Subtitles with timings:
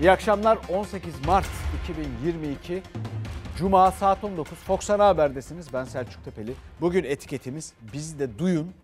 [0.00, 1.46] İyi akşamlar 18 Mart
[1.82, 2.82] 2022
[3.56, 5.72] Cuma saat 19 Fox Ana Haber'desiniz.
[5.72, 6.54] Ben Selçuk Tepeli.
[6.80, 8.74] Bugün etiketimiz bizi de duyun.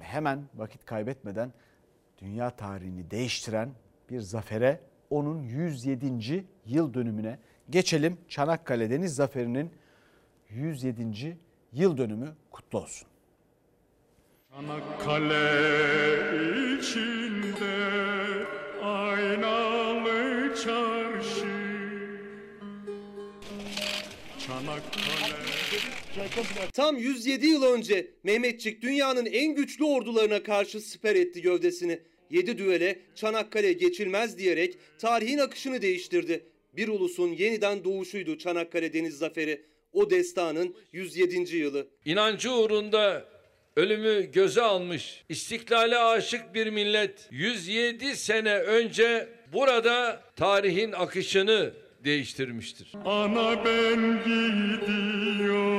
[0.00, 1.52] Hemen vakit kaybetmeden
[2.18, 3.70] dünya tarihini değiştiren
[4.10, 6.44] bir zafere onun 107.
[6.66, 7.38] yıl dönümüne
[7.70, 8.18] geçelim.
[8.28, 9.70] Çanakkale Deniz Zaferi'nin
[10.50, 11.36] 107.
[11.72, 13.08] yıl dönümü kutlu olsun.
[14.50, 15.42] Çanakkale
[16.78, 17.86] içinde
[18.82, 19.75] Çanakkale
[26.72, 31.98] Tam 107 yıl önce Mehmetçik dünyanın en güçlü ordularına karşı siper etti gövdesini.
[32.30, 36.46] 7 düele Çanakkale geçilmez diyerek tarihin akışını değiştirdi.
[36.76, 39.62] Bir ulusun yeniden doğuşuydu Çanakkale Deniz Zaferi.
[39.92, 41.56] O destanın 107.
[41.56, 41.86] yılı.
[42.04, 43.28] İnancı uğrunda
[43.76, 51.72] ölümü göze almış, istiklale aşık bir millet 107 sene önce burada tarihin akışını
[52.04, 52.92] değiştirmiştir.
[53.04, 55.76] Ana ben gidiyorum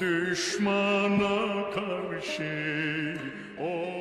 [0.00, 3.14] düşmana karşı
[3.60, 3.96] Of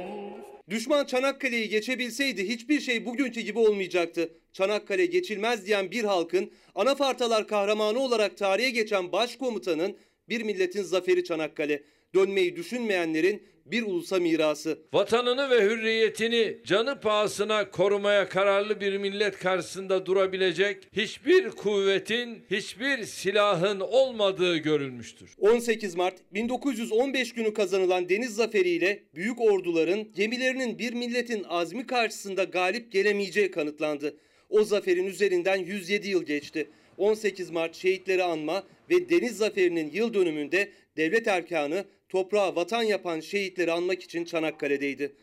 [0.69, 4.29] Düşman Çanakkale'yi geçebilseydi hiçbir şey bugünkü gibi olmayacaktı.
[4.53, 9.97] Çanakkale geçilmez diyen bir halkın, anafartalar kahramanı olarak tarihe geçen başkomutanın
[10.29, 11.83] bir milletin zaferi Çanakkale.
[12.15, 14.79] Dönmeyi düşünmeyenlerin bir ulusa mirası.
[14.93, 23.79] Vatanını ve hürriyetini canı pahasına korumaya kararlı bir millet karşısında durabilecek hiçbir kuvvetin, hiçbir silahın
[23.79, 25.29] olmadığı görülmüştür.
[25.39, 32.91] 18 Mart 1915 günü kazanılan deniz zaferiyle büyük orduların gemilerinin bir milletin azmi karşısında galip
[32.91, 34.17] gelemeyeceği kanıtlandı.
[34.49, 36.67] O zaferin üzerinden 107 yıl geçti.
[36.97, 43.71] 18 Mart şehitleri anma ve deniz zaferinin yıl dönümünde devlet erkanı toprağa vatan yapan şehitleri
[43.71, 45.15] anmak için Çanakkale'deydi.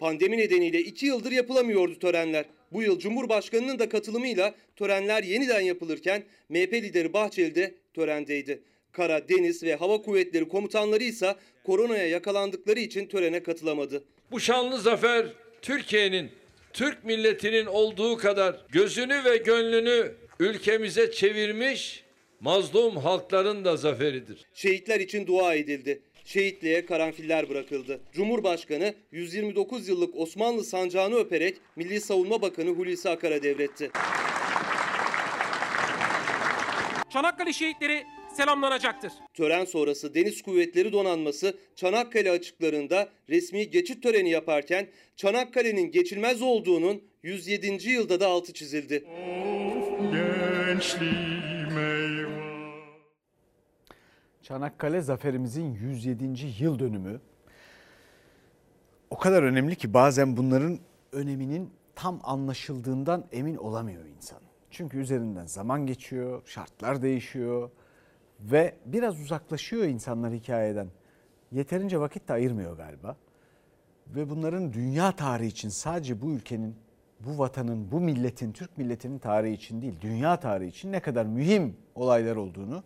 [0.00, 2.44] Pandemi nedeniyle iki yıldır yapılamıyordu törenler.
[2.72, 8.62] Bu yıl Cumhurbaşkanı'nın da katılımıyla törenler yeniden yapılırken MHP lideri Bahçeli de törendeydi.
[8.92, 14.04] Kara, Deniz ve Hava Kuvvetleri komutanları ise koronaya yakalandıkları için törene katılamadı.
[14.30, 15.26] Bu şanlı zafer
[15.62, 16.30] Türkiye'nin,
[16.72, 22.04] Türk milletinin olduğu kadar gözünü ve gönlünü ülkemize çevirmiş
[22.40, 24.46] mazlum halkların da zaferidir.
[24.54, 26.02] Şehitler için dua edildi.
[26.24, 28.00] Şehitliğe karanfiller bırakıldı.
[28.12, 33.90] Cumhurbaşkanı 129 yıllık Osmanlı sancağını öperek Milli Savunma Bakanı Hulusi Akar'a devretti.
[37.10, 38.04] Çanakkale şehitleri
[38.36, 39.12] selamlanacaktır.
[39.34, 47.90] Tören sonrası Deniz Kuvvetleri Donanması Çanakkale açıklarında resmi geçit töreni yaparken Çanakkale'nin geçilmez olduğunun 107.
[47.90, 49.04] yılda da altı çizildi.
[50.12, 51.67] gençliğime eyvah
[54.48, 56.24] Çanakkale zaferimizin 107.
[56.58, 57.20] yıl dönümü
[59.10, 60.78] o kadar önemli ki bazen bunların
[61.12, 64.38] öneminin tam anlaşıldığından emin olamıyor insan.
[64.70, 67.70] Çünkü üzerinden zaman geçiyor, şartlar değişiyor
[68.40, 70.88] ve biraz uzaklaşıyor insanlar hikayeden.
[71.52, 73.16] Yeterince vakit de ayırmıyor galiba.
[74.06, 76.76] Ve bunların dünya tarihi için sadece bu ülkenin,
[77.20, 81.76] bu vatanın, bu milletin, Türk milletinin tarihi için değil, dünya tarihi için ne kadar mühim
[81.94, 82.84] olaylar olduğunu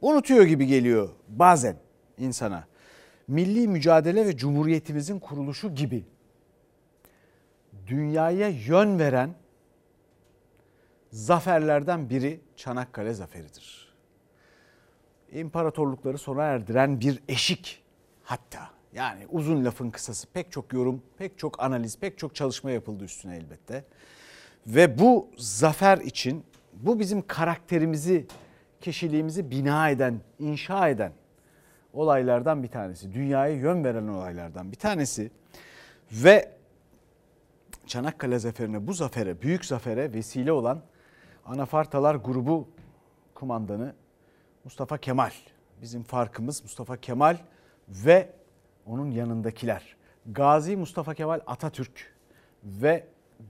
[0.00, 1.76] unutuyor gibi geliyor bazen
[2.18, 2.66] insana.
[3.28, 6.04] Milli mücadele ve cumhuriyetimizin kuruluşu gibi
[7.86, 9.34] dünyaya yön veren
[11.10, 13.88] zaferlerden biri Çanakkale zaferidir.
[15.32, 17.82] İmparatorlukları sona erdiren bir eşik
[18.22, 18.70] hatta.
[18.92, 23.36] Yani uzun lafın kısası pek çok yorum, pek çok analiz, pek çok çalışma yapıldı üstüne
[23.36, 23.84] elbette.
[24.66, 28.26] Ve bu zafer için bu bizim karakterimizi,
[28.80, 31.12] kişiliğimizi bina eden, inşa eden
[31.92, 33.14] olaylardan bir tanesi.
[33.14, 35.30] Dünyaya yön veren olaylardan bir tanesi.
[36.12, 36.58] Ve
[37.86, 40.82] Çanakkale zaferine, bu zafere, büyük zafere vesile olan
[41.46, 42.68] Anafartalar grubu
[43.34, 43.94] kumandanı
[44.64, 45.30] Mustafa Kemal.
[45.82, 47.36] Bizim farkımız Mustafa Kemal
[47.88, 48.32] ve
[48.86, 49.96] onun yanındakiler.
[50.26, 52.14] Gazi Mustafa Kemal Atatürk
[52.64, 53.06] ve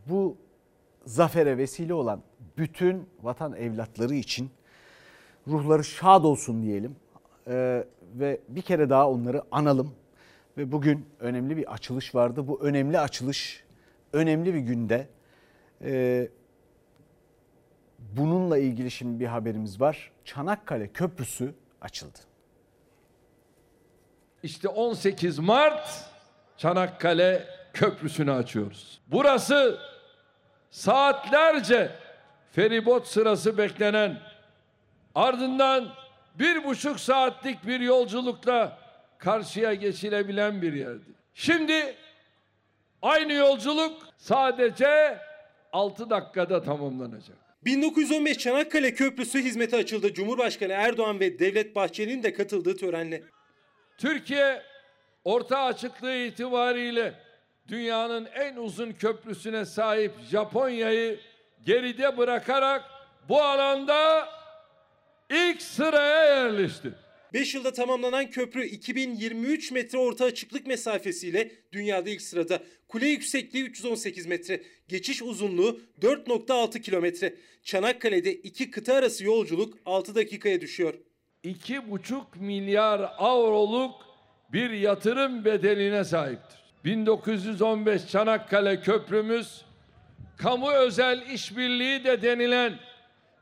[0.06, 0.36] bu
[1.06, 2.22] zafere vesile olan
[2.56, 4.50] bütün vatan evlatları için
[5.48, 6.96] ruhları şad olsun diyelim.
[7.46, 7.84] Ee,
[8.14, 9.94] ve bir kere daha onları analım.
[10.56, 12.48] Ve bugün önemli bir açılış vardı.
[12.48, 13.64] Bu önemli açılış
[14.12, 15.08] önemli bir günde.
[15.84, 16.28] Ee,
[17.98, 20.10] bununla ilgili şimdi bir haberimiz var.
[20.24, 22.18] Çanakkale Köprüsü açıldı.
[24.42, 26.10] İşte 18 Mart
[26.56, 29.00] Çanakkale Köprüsü'nü açıyoruz.
[29.06, 29.78] Burası
[30.70, 31.90] saatlerce
[32.52, 34.20] feribot sırası beklenen
[35.18, 35.88] ardından
[36.34, 38.78] bir buçuk saatlik bir yolculukla
[39.18, 41.12] karşıya geçilebilen bir yerdi.
[41.34, 41.96] Şimdi
[43.02, 45.18] Aynı yolculuk sadece
[45.72, 47.36] 6 dakikada tamamlanacak.
[47.64, 50.14] 1915 Çanakkale Köprüsü hizmete açıldı.
[50.14, 53.22] Cumhurbaşkanı Erdoğan ve Devlet Bahçeli'nin de katıldığı törenle.
[53.98, 54.62] Türkiye
[55.24, 57.14] orta açıklığı itibariyle
[57.68, 61.20] dünyanın en uzun köprüsüne sahip Japonya'yı
[61.66, 62.84] geride bırakarak
[63.28, 64.28] bu alanda
[65.30, 66.94] ilk sıraya yerleşti.
[67.32, 72.62] 5 yılda tamamlanan köprü 2023 metre orta açıklık mesafesiyle dünyada ilk sırada.
[72.88, 77.34] Kule yüksekliği 318 metre, geçiş uzunluğu 4.6 kilometre.
[77.62, 80.94] Çanakkale'de iki kıta arası yolculuk 6 dakikaya düşüyor.
[81.44, 83.94] 2,5 milyar avroluk
[84.52, 86.58] bir yatırım bedeline sahiptir.
[86.84, 89.64] 1915 Çanakkale Köprümüz
[90.36, 92.78] kamu özel işbirliği de denilen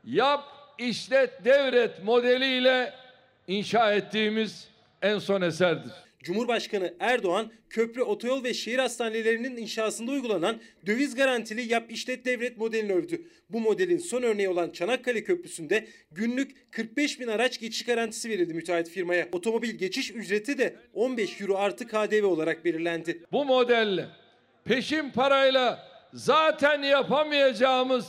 [0.03, 2.93] yap işlet devret modeliyle
[3.47, 4.67] inşa ettiğimiz
[5.01, 5.91] en son eserdir.
[6.23, 12.93] Cumhurbaşkanı Erdoğan köprü, otoyol ve şehir hastanelerinin inşasında uygulanan döviz garantili yap işlet devlet modelini
[12.93, 13.21] övdü.
[13.49, 18.89] Bu modelin son örneği olan Çanakkale Köprüsü'nde günlük 45 bin araç geçiş garantisi verildi müteahhit
[18.89, 19.27] firmaya.
[19.31, 23.23] Otomobil geçiş ücreti de 15 euro artı KDV olarak belirlendi.
[23.31, 24.05] Bu modelle
[24.65, 28.05] peşin parayla zaten yapamayacağımız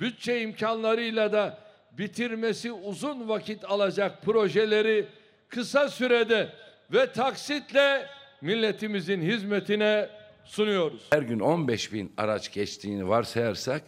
[0.00, 1.63] bütçe imkanlarıyla da
[1.98, 5.06] bitirmesi uzun vakit alacak projeleri
[5.48, 6.48] kısa sürede
[6.92, 8.06] ve taksitle
[8.40, 10.08] milletimizin hizmetine
[10.44, 11.02] sunuyoruz.
[11.10, 13.82] Her gün 15 bin araç geçtiğini varsayarsak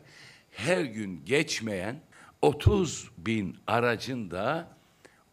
[0.51, 1.97] her gün geçmeyen
[2.43, 4.69] 30 bin aracın da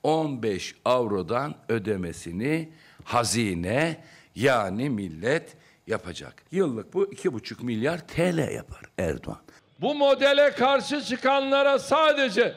[0.03, 2.69] 15 avrodan ödemesini
[3.03, 4.03] hazine
[4.35, 5.55] yani millet
[5.87, 6.43] yapacak.
[6.51, 9.41] Yıllık bu 2,5 milyar TL yapar Erdoğan.
[9.81, 12.55] Bu modele karşı çıkanlara sadece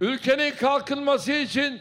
[0.00, 1.80] ülkenin kalkınması için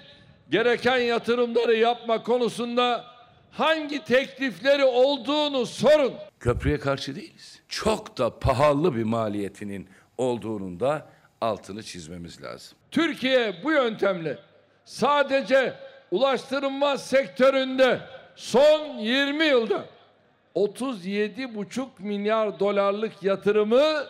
[0.50, 3.06] gereken yatırımları yapma konusunda
[3.51, 6.13] hangi teklifleri olduğunu sorun.
[6.39, 7.62] Köprüye karşı değiliz.
[7.69, 11.07] Çok da pahalı bir maliyetinin olduğunun da
[11.41, 12.77] altını çizmemiz lazım.
[12.91, 14.38] Türkiye bu yöntemle
[14.85, 15.73] sadece
[16.12, 18.00] ulaştırma sektöründe
[18.35, 19.85] son 20 yılda
[20.56, 24.06] 37,5 milyar dolarlık yatırımı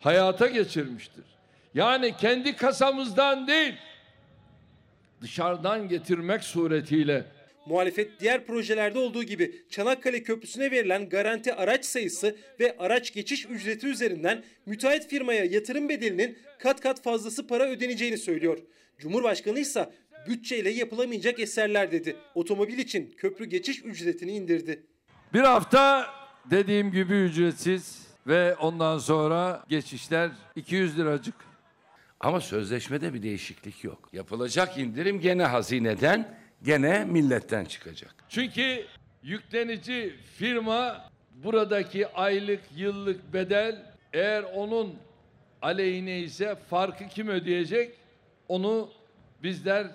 [0.00, 1.24] hayata geçirmiştir.
[1.74, 3.74] Yani kendi kasamızdan değil
[5.20, 7.24] dışarıdan getirmek suretiyle
[7.66, 13.86] Muhalefet diğer projelerde olduğu gibi Çanakkale Köprüsü'ne verilen garanti araç sayısı ve araç geçiş ücreti
[13.86, 18.58] üzerinden müteahhit firmaya yatırım bedelinin kat kat fazlası para ödeneceğini söylüyor.
[18.98, 19.90] Cumhurbaşkanı ise
[20.28, 22.16] bütçeyle yapılamayacak eserler dedi.
[22.34, 24.82] Otomobil için köprü geçiş ücretini indirdi.
[25.34, 26.06] Bir hafta
[26.50, 31.53] dediğim gibi ücretsiz ve ondan sonra geçişler 200 liracık.
[32.24, 34.08] Ama sözleşmede bir değişiklik yok.
[34.12, 38.14] Yapılacak indirim gene hazineden, gene milletten çıkacak.
[38.28, 38.84] Çünkü
[39.22, 44.94] yüklenici firma buradaki aylık yıllık bedel eğer onun
[45.62, 47.94] aleyhine ise farkı kim ödeyecek?
[48.48, 48.90] Onu
[49.42, 49.86] bizler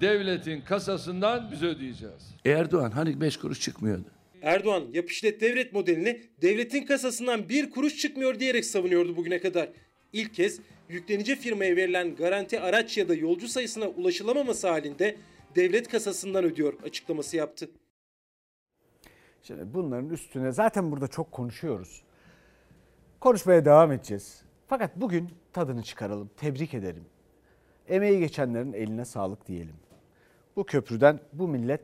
[0.00, 2.34] devletin kasasından biz ödeyeceğiz.
[2.44, 4.10] Erdoğan hani beş kuruş çıkmıyordu.
[4.42, 9.68] Erdoğan yap işlet devlet modelini devletin kasasından bir kuruş çıkmıyor diyerek savunuyordu bugüne kadar.
[10.12, 15.16] İlk kez yüklenici firmaya verilen garanti araç ya da yolcu sayısına ulaşılamaması halinde
[15.56, 17.70] devlet kasasından ödüyor açıklaması yaptı.
[19.42, 22.02] Şimdi bunların üstüne zaten burada çok konuşuyoruz.
[23.20, 24.42] Konuşmaya devam edeceğiz.
[24.66, 27.04] Fakat bugün tadını çıkaralım, tebrik edelim.
[27.88, 29.76] Emeği geçenlerin eline sağlık diyelim.
[30.56, 31.80] Bu köprüden bu millet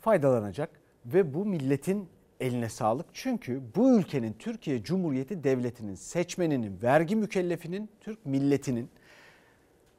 [0.00, 0.70] faydalanacak
[1.06, 2.08] ve bu milletin
[2.40, 3.06] eline sağlık.
[3.12, 8.90] Çünkü bu ülkenin Türkiye Cumhuriyeti Devleti'nin seçmeninin, vergi mükellefinin, Türk milletinin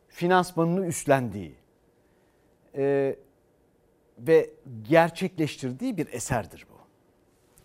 [0.08, 1.56] finansmanını üstlendiği
[2.76, 3.16] e,
[4.18, 4.50] ve
[4.90, 6.82] gerçekleştirdiği bir eserdir bu.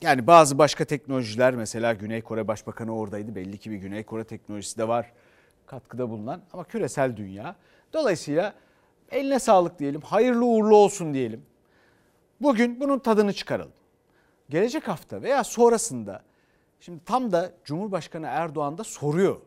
[0.03, 3.35] Yani bazı başka teknolojiler mesela Güney Kore Başbakanı oradaydı.
[3.35, 5.13] Belli ki bir Güney Kore teknolojisi de var
[5.67, 7.57] katkıda bulunan ama küresel dünya.
[7.93, 8.55] Dolayısıyla
[9.11, 11.43] eline sağlık diyelim, hayırlı uğurlu olsun diyelim.
[12.41, 13.73] Bugün bunun tadını çıkaralım.
[14.51, 16.23] Gelecek hafta veya sonrasında
[16.81, 19.41] şimdi tam da Cumhurbaşkanı Erdoğan da soruyor.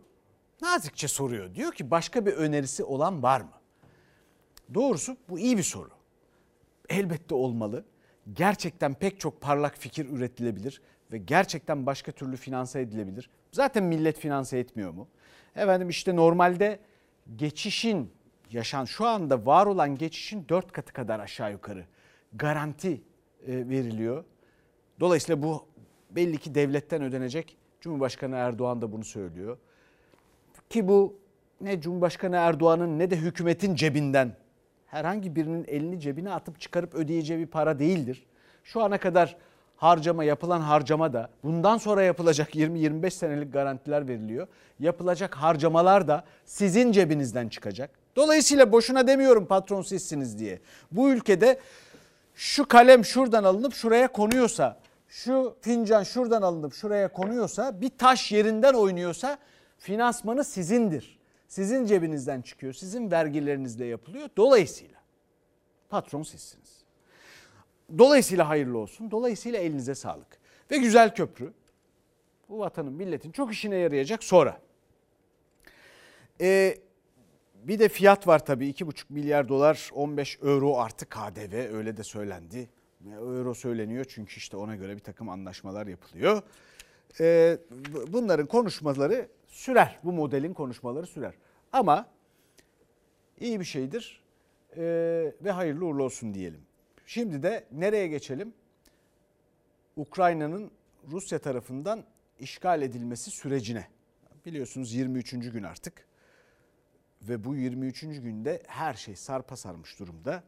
[0.62, 1.56] Nazikçe soruyor.
[1.56, 3.52] Diyor ki başka bir önerisi olan var mı?
[4.74, 5.90] Doğrusu bu iyi bir soru.
[6.90, 7.86] Elbette olmalı.
[8.34, 13.30] Gerçekten pek çok parlak fikir üretilebilir ve gerçekten başka türlü finanse edilebilir.
[13.52, 15.08] Zaten millet finanse etmiyor mu?
[15.56, 16.80] Efendim işte normalde
[17.36, 18.14] geçişin
[18.52, 21.86] yaşan şu anda var olan geçişin dört katı kadar aşağı yukarı
[22.34, 23.02] garanti
[23.48, 24.24] e, veriliyor.
[25.00, 25.66] Dolayısıyla bu
[26.12, 27.58] belli ki devletten ödenecek.
[27.82, 29.58] Cumhurbaşkanı Erdoğan da bunu söylüyor.
[30.70, 31.16] Ki bu
[31.62, 34.36] ne Cumhurbaşkanı Erdoğan'ın ne de hükümetin cebinden
[34.88, 38.26] herhangi birinin elini cebine atıp çıkarıp ödeyeceği bir para değildir.
[38.64, 39.38] Şu ana kadar
[39.78, 44.48] harcama yapılan harcama da bundan sonra yapılacak 20-25 senelik garantiler veriliyor.
[44.80, 47.90] Yapılacak harcamalar da sizin cebinizden çıkacak.
[48.16, 50.60] Dolayısıyla boşuna demiyorum patron sizsiniz diye.
[50.92, 51.60] Bu ülkede
[52.36, 54.80] şu kalem şuradan alınıp şuraya konuyorsa,
[55.10, 59.38] şu fincan şuradan alınıp şuraya konuyorsa, bir taş yerinden oynuyorsa
[59.78, 61.20] finansmanı sizindir.
[61.48, 64.30] Sizin cebinizden çıkıyor, sizin vergilerinizle yapılıyor.
[64.38, 65.00] Dolayısıyla
[65.90, 66.80] patron sizsiniz.
[67.98, 69.12] Dolayısıyla hayırlı olsun.
[69.12, 70.40] Dolayısıyla elinize sağlık.
[70.72, 71.54] Ve güzel köprü.
[72.50, 74.62] Bu vatanın, milletin çok işine yarayacak sonra.
[76.42, 76.78] Ee,
[77.64, 82.70] bir de fiyat var tabii 2,5 milyar dolar 15 euro artı KDV öyle de söylendi.
[83.06, 86.42] Euro söyleniyor çünkü işte ona göre bir takım anlaşmalar yapılıyor.
[87.20, 87.58] Ee,
[88.08, 90.00] bunların konuşmaları sürer.
[90.04, 91.34] Bu modelin konuşmaları sürer.
[91.72, 92.10] Ama
[93.40, 94.24] iyi bir şeydir
[94.78, 96.62] ee, ve hayırlı uğurlu olsun diyelim.
[97.06, 98.54] Şimdi de nereye geçelim?
[99.96, 100.72] Ukrayna'nın
[101.12, 102.04] Rusya tarafından
[102.40, 103.88] işgal edilmesi sürecine.
[104.46, 105.32] Biliyorsunuz 23.
[105.32, 106.08] gün artık
[107.22, 108.02] ve bu 23.
[108.02, 110.44] günde her şey sarpa sarmış durumda.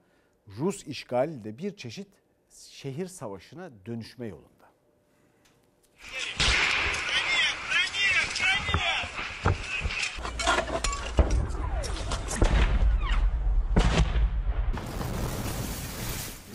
[0.59, 2.07] Rus işgali de bir çeşit
[2.51, 4.71] şehir savaşına dönüşme yolunda.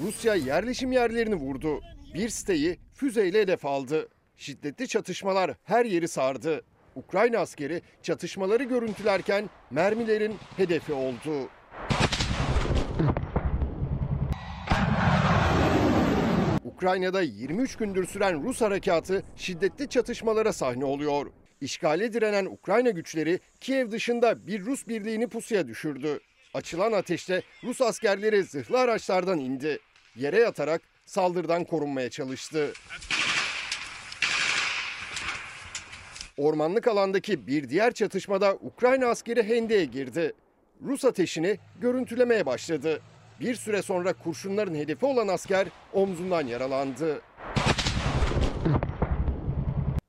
[0.02, 1.80] Rusya yerleşim yerlerini vurdu.
[2.14, 4.08] Bir siteyi füzeyle hedef aldı.
[4.36, 6.64] Şiddetli çatışmalar her yeri sardı.
[6.94, 11.48] Ukrayna askeri çatışmaları görüntülerken mermilerin hedefi oldu.
[16.76, 21.26] Ukrayna'da 23 gündür süren Rus harekatı şiddetli çatışmalara sahne oluyor.
[21.60, 26.20] İşgale direnen Ukrayna güçleri Kiev dışında bir Rus birliğini pusuya düşürdü.
[26.54, 29.78] Açılan ateşte Rus askerleri zırhlı araçlardan indi.
[30.16, 32.72] Yere yatarak saldırıdan korunmaya çalıştı.
[36.36, 40.32] Ormanlık alandaki bir diğer çatışmada Ukrayna askeri hendeye girdi.
[40.82, 43.00] Rus ateşini görüntülemeye başladı.
[43.40, 47.22] Bir süre sonra kurşunların hedefi olan asker omzundan yaralandı.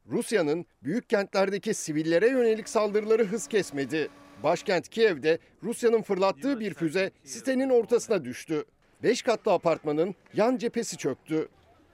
[0.10, 4.10] Rusya'nın büyük kentlerdeki sivillere yönelik saldırıları hız kesmedi.
[4.44, 8.66] Başkent Kiev'de Rusya'nın fırlattığı bir füze sitenin ortasına düştü.
[9.04, 11.48] 5 katlı apartmanın yan cephesi çöktü.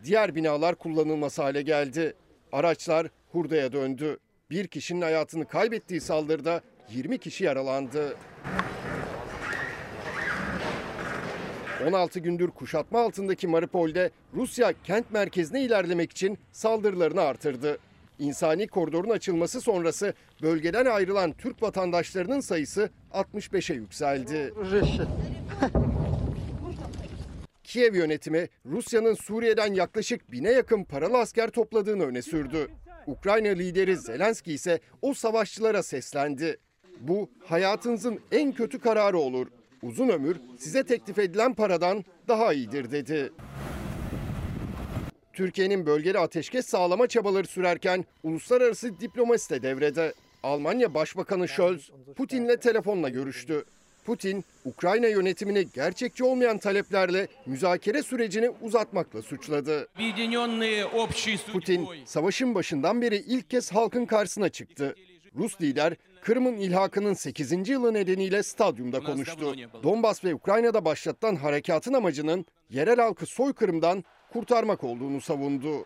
[0.03, 2.13] Diğer binalar kullanılmaz hale geldi.
[2.51, 4.17] Araçlar hurdaya döndü.
[4.49, 8.17] Bir kişinin hayatını kaybettiği saldırıda 20 kişi yaralandı.
[11.87, 17.77] 16 gündür kuşatma altındaki Mariupol'de Rusya kent merkezine ilerlemek için saldırılarını artırdı.
[18.19, 24.53] İnsani koridorun açılması sonrası bölgeden ayrılan Türk vatandaşlarının sayısı 65'e yükseldi.
[27.63, 32.67] Kiev yönetimi Rusya'nın Suriye'den yaklaşık bine yakın paralı asker topladığını öne sürdü.
[33.07, 36.57] Ukrayna lideri Zelenski ise o savaşçılara seslendi.
[36.99, 39.47] Bu hayatınızın en kötü kararı olur.
[39.83, 43.31] Uzun ömür size teklif edilen paradan daha iyidir dedi.
[45.33, 50.13] Türkiye'nin bölgede ateşkes sağlama çabaları sürerken uluslararası diplomasi de devrede.
[50.43, 53.65] Almanya Başbakanı Scholz Putin'le telefonla görüştü.
[54.05, 59.87] Putin, Ukrayna yönetimini gerçekçi olmayan taleplerle müzakere sürecini uzatmakla suçladı.
[61.53, 64.95] Putin, savaşın başından beri ilk kez halkın karşısına çıktı.
[65.35, 67.69] Rus lider, Kırım'ın ilhakının 8.
[67.69, 69.55] yılı nedeniyle stadyumda konuştu.
[69.83, 75.85] Donbas ve Ukrayna'da başlatılan harekatın amacının yerel halkı soykırımdan kurtarmak olduğunu savundu.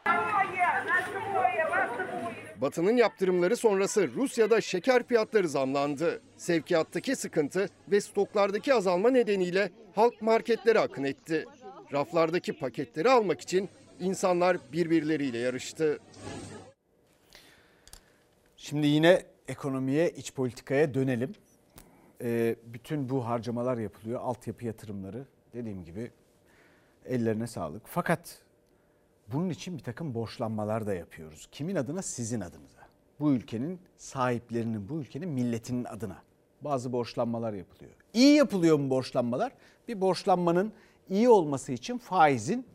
[2.61, 6.21] Batı'nın yaptırımları sonrası Rusya'da şeker fiyatları zamlandı.
[6.37, 11.45] Sevkiyattaki sıkıntı ve stoklardaki azalma nedeniyle halk marketlere akın etti.
[11.93, 15.99] Raflardaki paketleri almak için insanlar birbirleriyle yarıştı.
[18.57, 21.31] Şimdi yine ekonomiye, iç politikaya dönelim.
[22.21, 24.21] Ee, bütün bu harcamalar yapılıyor.
[24.21, 26.11] Altyapı yatırımları dediğim gibi
[27.05, 27.81] ellerine sağlık.
[27.85, 28.41] Fakat
[29.27, 31.47] bunun için bir takım borçlanmalar da yapıyoruz.
[31.51, 32.01] Kimin adına?
[32.01, 32.87] Sizin adınıza.
[33.19, 36.21] Bu ülkenin sahiplerinin, bu ülkenin milletinin adına
[36.61, 37.91] bazı borçlanmalar yapılıyor.
[38.13, 39.51] İyi yapılıyor mu borçlanmalar?
[39.87, 40.73] Bir borçlanmanın
[41.09, 42.65] iyi olması için faizin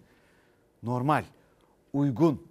[0.82, 1.24] normal,
[1.92, 2.46] uygun,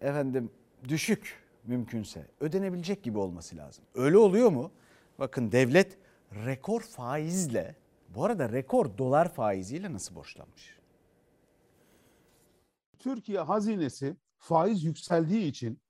[0.00, 0.50] efendim
[0.88, 3.84] düşük mümkünse ödenebilecek gibi olması lazım.
[3.94, 4.70] Öyle oluyor mu?
[5.18, 5.98] Bakın devlet
[6.44, 7.76] rekor faizle,
[8.08, 10.78] bu arada rekor dolar faiziyle nasıl borçlanmış?
[12.98, 15.80] Türkiye hazinesi faiz yükseldiği için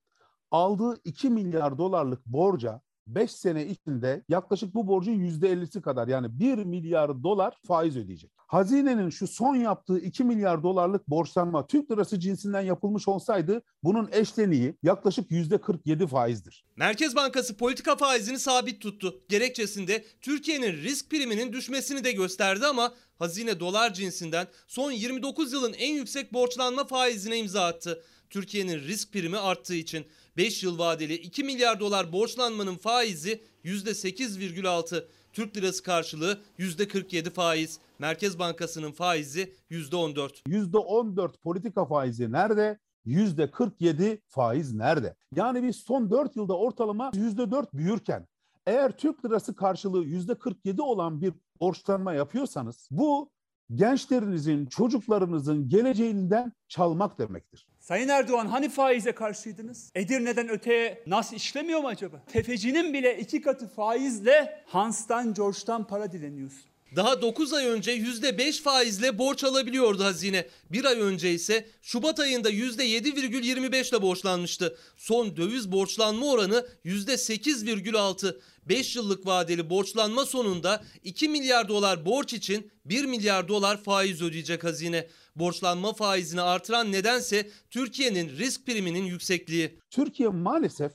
[0.50, 6.64] aldığı 2 milyar dolarlık borca 5 sene içinde yaklaşık bu borcun %50'si kadar yani 1
[6.64, 8.37] milyar dolar faiz ödeyecek.
[8.48, 14.74] Hazinenin şu son yaptığı 2 milyar dolarlık borçlanma Türk lirası cinsinden yapılmış olsaydı bunun eşleniği
[14.82, 16.64] yaklaşık %47 faizdir.
[16.76, 19.20] Merkez Bankası politika faizini sabit tuttu.
[19.28, 25.94] Gerekçesinde Türkiye'nin risk priminin düşmesini de gösterdi ama hazine dolar cinsinden son 29 yılın en
[25.94, 28.02] yüksek borçlanma faizine imza attı.
[28.30, 35.04] Türkiye'nin risk primi arttığı için 5 yıl vadeli 2 milyar dolar borçlanmanın faizi %8,6.
[35.38, 37.78] Türk lirası karşılığı %47 faiz.
[37.98, 40.42] Merkez Bankası'nın faizi %14.
[40.46, 42.78] %14 politika faizi nerede?
[43.06, 45.16] %47 faiz nerede?
[45.34, 48.26] Yani biz son 4 yılda ortalama %4 büyürken
[48.66, 53.30] eğer Türk lirası karşılığı %47 olan bir borçlanma yapıyorsanız bu
[53.74, 57.66] gençlerinizin, çocuklarınızın geleceğinden çalmak demektir.
[57.80, 59.90] Sayın Erdoğan hani faize karşıydınız?
[59.94, 62.24] Edirne'den öteye nas işlemiyor mu acaba?
[62.32, 66.68] Tefecinin bile iki katı faizle Hans'tan, George'dan para dileniyorsun.
[66.96, 70.46] Daha 9 ay önce %5 faizle borç alabiliyordu hazine.
[70.72, 74.76] Bir ay önce ise Şubat ayında %7,25 ile borçlanmıştı.
[74.96, 78.36] Son döviz borçlanma oranı %8,6.
[78.68, 84.64] 5 yıllık vadeli borçlanma sonunda 2 milyar dolar borç için 1 milyar dolar faiz ödeyecek
[84.64, 85.08] hazine.
[85.36, 89.80] Borçlanma faizini artıran nedense Türkiye'nin risk priminin yüksekliği.
[89.90, 90.92] Türkiye maalesef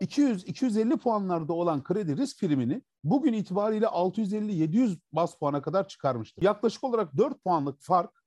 [0.00, 6.42] 200-250 puanlarda olan kredi risk primini bugün itibariyle 650-700 bas puana kadar çıkarmıştır.
[6.42, 8.21] Yaklaşık olarak 4 puanlık fark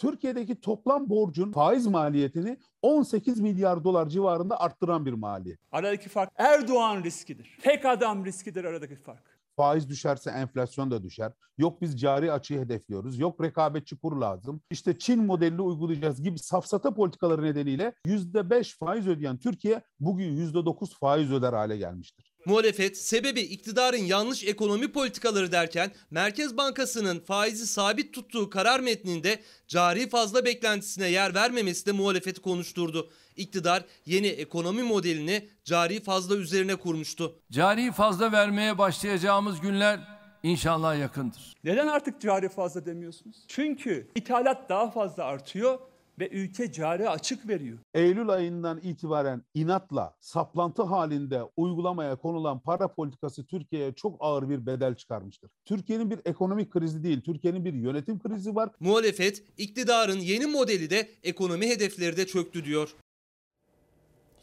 [0.00, 5.60] Türkiye'deki toplam borcun faiz maliyetini 18 milyar dolar civarında arttıran bir maliyet.
[5.72, 7.58] Aradaki fark Erdoğan riskidir.
[7.62, 9.40] Tek adam riskidir aradaki fark.
[9.56, 11.32] Faiz düşerse enflasyon da düşer.
[11.58, 13.18] Yok biz cari açığı hedefliyoruz.
[13.18, 14.60] Yok rekabetçi kur lazım.
[14.70, 21.32] İşte Çin modelini uygulayacağız gibi safsata politikaları nedeniyle %5 faiz ödeyen Türkiye bugün %9 faiz
[21.32, 22.29] öder hale gelmiştir.
[22.44, 30.08] Muhalefet sebebi iktidarın yanlış ekonomi politikaları derken Merkez Bankası'nın faizi sabit tuttuğu karar metninde cari
[30.08, 33.10] fazla beklentisine yer vermemesi de muhalefeti konuşturdu.
[33.36, 37.34] İktidar yeni ekonomi modelini cari fazla üzerine kurmuştu.
[37.50, 40.00] Cari fazla vermeye başlayacağımız günler
[40.42, 41.56] inşallah yakındır.
[41.64, 43.36] Neden artık cari fazla demiyorsunuz?
[43.48, 45.78] Çünkü ithalat daha fazla artıyor
[46.20, 47.78] ve ülke cari açık veriyor.
[47.94, 54.94] Eylül ayından itibaren inatla, saplantı halinde uygulamaya konulan para politikası Türkiye'ye çok ağır bir bedel
[54.94, 55.50] çıkarmıştır.
[55.64, 58.70] Türkiye'nin bir ekonomik krizi değil, Türkiye'nin bir yönetim krizi var.
[58.80, 62.96] Muhalefet iktidarın yeni modeli de ekonomi hedefleri de çöktü diyor.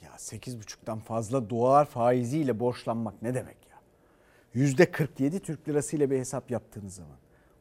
[0.03, 3.81] Ya 8,5'tan fazla dolar faiziyle borçlanmak ne demek ya?
[4.55, 7.17] %47 Türk lirası ile bir hesap yaptığınız zaman.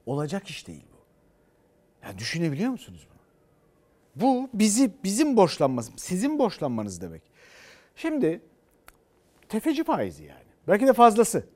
[0.07, 0.96] Olacak iş değil bu.
[2.07, 3.15] Ya düşünebiliyor musunuz bunu?
[4.16, 7.22] Bu bizi bizim borçlanmamız, sizin borçlanmanız demek.
[7.96, 8.40] Şimdi
[9.48, 10.46] tefeci faizi yani.
[10.68, 11.46] Belki de fazlası.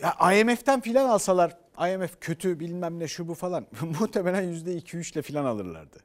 [0.00, 5.44] Ya IMF'den filan alsalar IMF kötü bilmem ne şu bu falan muhtemelen %2-3 ile filan
[5.44, 5.98] alırlardı.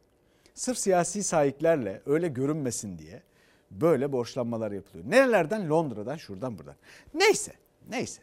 [0.54, 3.24] Sırf siyasi sahiplerle öyle görünmesin diye
[3.72, 5.06] böyle borçlanmalar yapılıyor.
[5.10, 5.70] Nerelerden?
[5.70, 6.76] Londra'dan, şuradan, buradan.
[7.14, 7.54] Neyse,
[7.90, 8.22] neyse.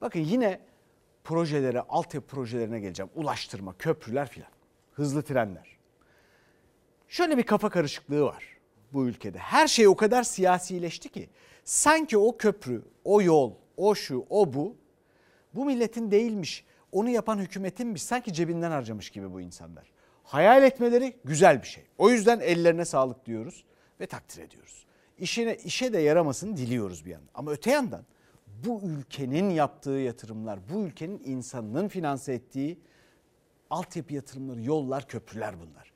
[0.00, 0.60] Bakın yine
[1.24, 3.10] projelere, altyapı projelerine geleceğim.
[3.14, 4.50] Ulaştırma, köprüler filan.
[4.98, 5.78] Hızlı trenler.
[7.08, 8.44] Şöyle bir kafa karışıklığı var
[8.92, 9.38] bu ülkede.
[9.38, 11.28] Her şey o kadar siyasileşti ki
[11.64, 14.76] sanki o köprü, o yol, o şu, o bu
[15.54, 16.64] bu milletin değilmiş.
[16.92, 18.02] Onu yapan hükümetinmiş.
[18.02, 19.92] Sanki cebinden harcamış gibi bu insanlar.
[20.24, 21.84] Hayal etmeleri güzel bir şey.
[21.98, 23.64] O yüzden ellerine sağlık diyoruz
[24.00, 24.86] ve takdir ediyoruz.
[25.18, 27.30] İşine, işe de yaramasını diliyoruz bir yandan.
[27.34, 28.04] Ama öte yandan
[28.46, 32.78] bu ülkenin yaptığı yatırımlar, bu ülkenin insanının finanse ettiği
[33.70, 35.92] altyapı yatırımları, yollar, köprüler bunlar.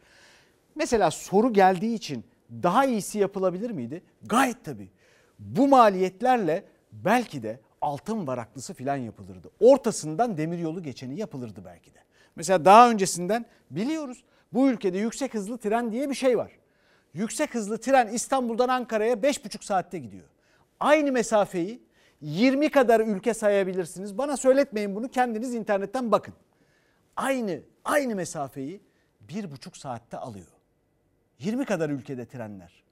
[0.74, 4.02] Mesela soru geldiği için daha iyisi yapılabilir miydi?
[4.22, 4.90] Gayet tabii.
[5.38, 9.50] Bu maliyetlerle belki de altın varaklısı filan yapılırdı.
[9.60, 11.98] Ortasından demiryolu geçeni yapılırdı belki de.
[12.36, 16.52] Mesela daha öncesinden biliyoruz bu ülkede yüksek hızlı tren diye bir şey var.
[17.14, 20.28] Yüksek hızlı tren İstanbul'dan Ankara'ya 5,5 saatte gidiyor.
[20.80, 21.82] Aynı mesafeyi
[22.20, 24.18] 20 kadar ülke sayabilirsiniz.
[24.18, 26.34] Bana söyletmeyin bunu kendiniz internetten bakın.
[27.16, 28.80] Aynı aynı mesafeyi
[29.28, 30.46] 1,5 saatte alıyor.
[31.38, 32.84] 20 kadar ülkede trenler.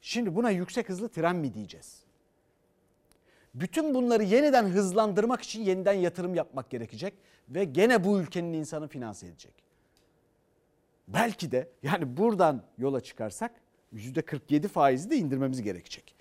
[0.00, 2.02] Şimdi buna yüksek hızlı tren mi diyeceğiz?
[3.54, 7.14] Bütün bunları yeniden hızlandırmak için yeniden yatırım yapmak gerekecek
[7.48, 9.54] ve gene bu ülkenin insanı finanse edecek.
[11.08, 13.52] Belki de yani buradan yola çıkarsak
[13.94, 16.14] %47 faizi de indirmemiz gerekecek.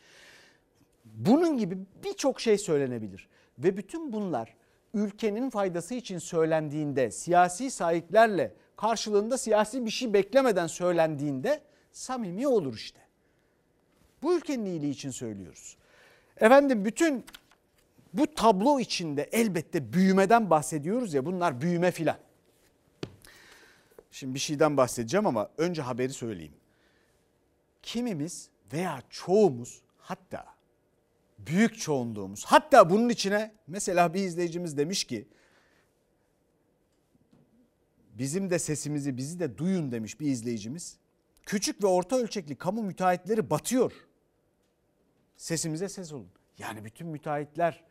[1.06, 4.56] Bunun gibi birçok şey söylenebilir ve bütün bunlar
[4.94, 13.00] ülkenin faydası için söylendiğinde, siyasi sahiplerle karşılığında siyasi bir şey beklemeden söylendiğinde samimi olur işte.
[14.22, 15.78] Bu ülkenin iyiliği için söylüyoruz.
[16.38, 17.26] Efendim bütün
[18.14, 22.18] bu tablo içinde elbette büyümeden bahsediyoruz ya bunlar büyüme filan.
[24.12, 26.54] Şimdi bir şeyden bahsedeceğim ama önce haberi söyleyeyim.
[27.84, 30.46] Kimimiz veya çoğumuz hatta
[31.48, 35.28] büyük çoğunluğumuz hatta bunun içine mesela bir izleyicimiz demiş ki
[38.14, 40.98] bizim de sesimizi bizi de duyun demiş bir izleyicimiz.
[41.46, 43.92] Küçük ve orta ölçekli kamu müteahhitleri batıyor.
[45.38, 46.28] Sesimize ses olun.
[46.58, 47.84] Yani bütün müteahhitler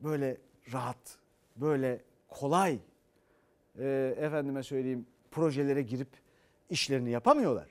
[0.00, 0.36] böyle
[0.72, 1.18] rahat,
[1.56, 2.78] böyle kolay
[3.78, 6.08] e, efendime söyleyeyim projelere girip
[6.70, 7.68] işlerini yapamıyorlar.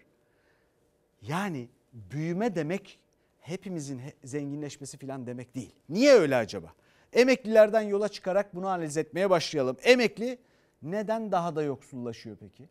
[1.21, 2.99] Yani büyüme demek
[3.47, 5.71] hepimizin zenginleşmesi falan demek değil.
[5.89, 6.73] Niye öyle acaba?
[7.13, 9.77] Emeklilerden yola çıkarak bunu analiz etmeye başlayalım.
[9.83, 10.37] Emekli
[10.81, 12.69] neden daha da yoksullaşıyor peki?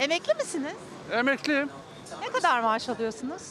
[0.00, 0.74] Emekli misiniz?
[1.12, 1.68] Emekliyim.
[2.22, 3.42] Ne kadar maaş alıyorsunuz?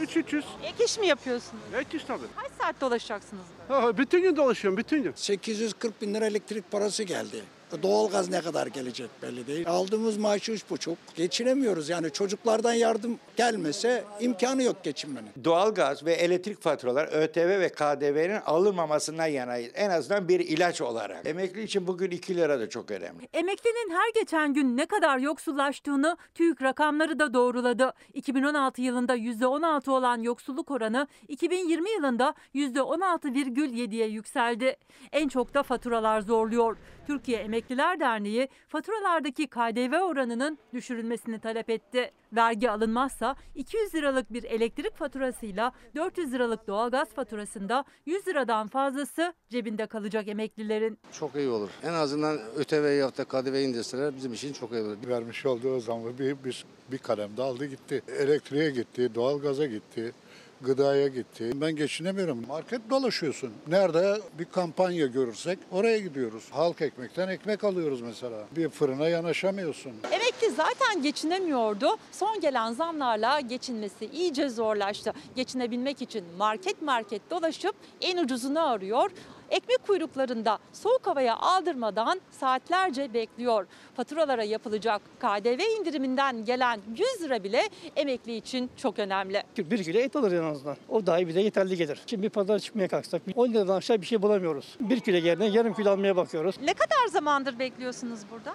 [0.00, 0.44] 3 300.
[0.62, 1.62] Ek iş mi yapıyorsunuz?
[1.74, 2.26] Ek iş tabii.
[2.36, 3.44] Kaç saat dolaşacaksınız?
[3.68, 5.12] Ha, bütün gün dolaşıyorum bütün gün.
[5.16, 7.42] 840 bin lira elektrik parası geldi.
[7.82, 9.68] Doğalgaz ne kadar gelecek belli değil.
[9.68, 10.98] Aldığımız maaşı üç buçuk.
[11.14, 15.30] Geçinemiyoruz yani çocuklardan yardım gelmese imkanı yok geçinmenin.
[15.44, 19.72] Doğalgaz ve elektrik faturalar ÖTV ve KDV'nin alınmamasından yanayız.
[19.74, 21.26] En azından bir ilaç olarak.
[21.26, 23.28] Emekli için bugün 2 lira da çok önemli.
[23.32, 27.92] Emeklinin her geçen gün ne kadar yoksullaştığını TÜİK rakamları da doğruladı.
[28.14, 34.76] 2016 yılında %16 olan yoksulluk oranı 2020 yılında %16,7'ye yükseldi.
[35.12, 36.76] En çok da faturalar zorluyor.
[37.06, 42.10] Türkiye Emekliler Derneği faturalardaki KDV oranının düşürülmesini talep etti.
[42.32, 49.86] Vergi alınmazsa 200 liralık bir elektrik faturasıyla 400 liralık doğalgaz faturasında 100 liradan fazlası cebinde
[49.86, 50.98] kalacak emeklilerin.
[51.12, 51.70] Çok iyi olur.
[51.82, 54.96] En azından ÖTV ya da KDV indirseler bizim için çok iyi olur.
[55.06, 58.02] Vermiş olduğu zamı bir, bir, bir kalemde aldı gitti.
[58.08, 60.12] Elektriğe gitti, doğalgaza gitti
[60.60, 61.50] gıdaya gitti.
[61.54, 62.46] Ben geçinemiyorum.
[62.48, 63.52] Market dolaşıyorsun.
[63.68, 66.44] Nerede bir kampanya görürsek oraya gidiyoruz.
[66.50, 68.44] Halk ekmekten ekmek alıyoruz mesela.
[68.56, 69.92] Bir fırına yanaşamıyorsun.
[70.12, 71.88] Emekli zaten geçinemiyordu.
[72.12, 75.12] Son gelen zamlarla geçinmesi iyice zorlaştı.
[75.36, 79.10] Geçinebilmek için market market dolaşıp en ucuzunu arıyor.
[79.54, 83.66] Ekmek kuyruklarında soğuk havaya aldırmadan saatlerce bekliyor.
[83.96, 87.62] Faturalara yapılacak KDV indiriminden gelen 100 lira bile
[87.96, 89.42] emekli için çok önemli.
[89.58, 90.76] Bir kilo et alır en azından.
[90.88, 92.02] O dahi bize yeterli gelir.
[92.06, 94.76] Şimdi bir pazar çıkmaya kalksak 10 liradan aşağı bir şey bulamıyoruz.
[94.80, 96.54] Bir kilo yerine yarım kilo almaya bakıyoruz.
[96.62, 98.54] Ne kadar zamandır bekliyorsunuz burada?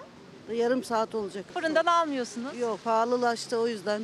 [0.54, 1.44] Yarım saat olacak.
[1.54, 2.58] Fırından almıyorsunuz.
[2.58, 4.02] Yok pahalılaştı o yüzden.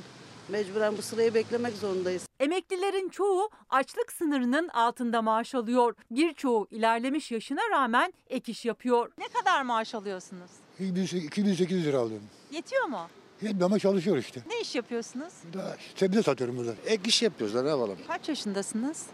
[0.48, 2.26] Mecburen bu sırayı beklemek zorundayız.
[2.40, 5.94] Emeklilerin çoğu açlık sınırının altında maaş alıyor.
[6.10, 9.12] Birçoğu ilerlemiş yaşına rağmen ek iş yapıyor.
[9.18, 10.50] Ne kadar maaş alıyorsunuz?
[10.80, 12.26] 2800 lira alıyorum.
[12.50, 13.00] Yetiyor mu?
[13.42, 14.40] Yetmiyor ama çalışıyor işte.
[14.48, 15.32] Ne iş yapıyorsunuz?
[15.54, 16.74] Daha sebze satıyorum burada.
[16.86, 17.98] Ek iş yapıyoruz da ne yapalım?
[18.06, 19.06] Kaç yaşındasınız?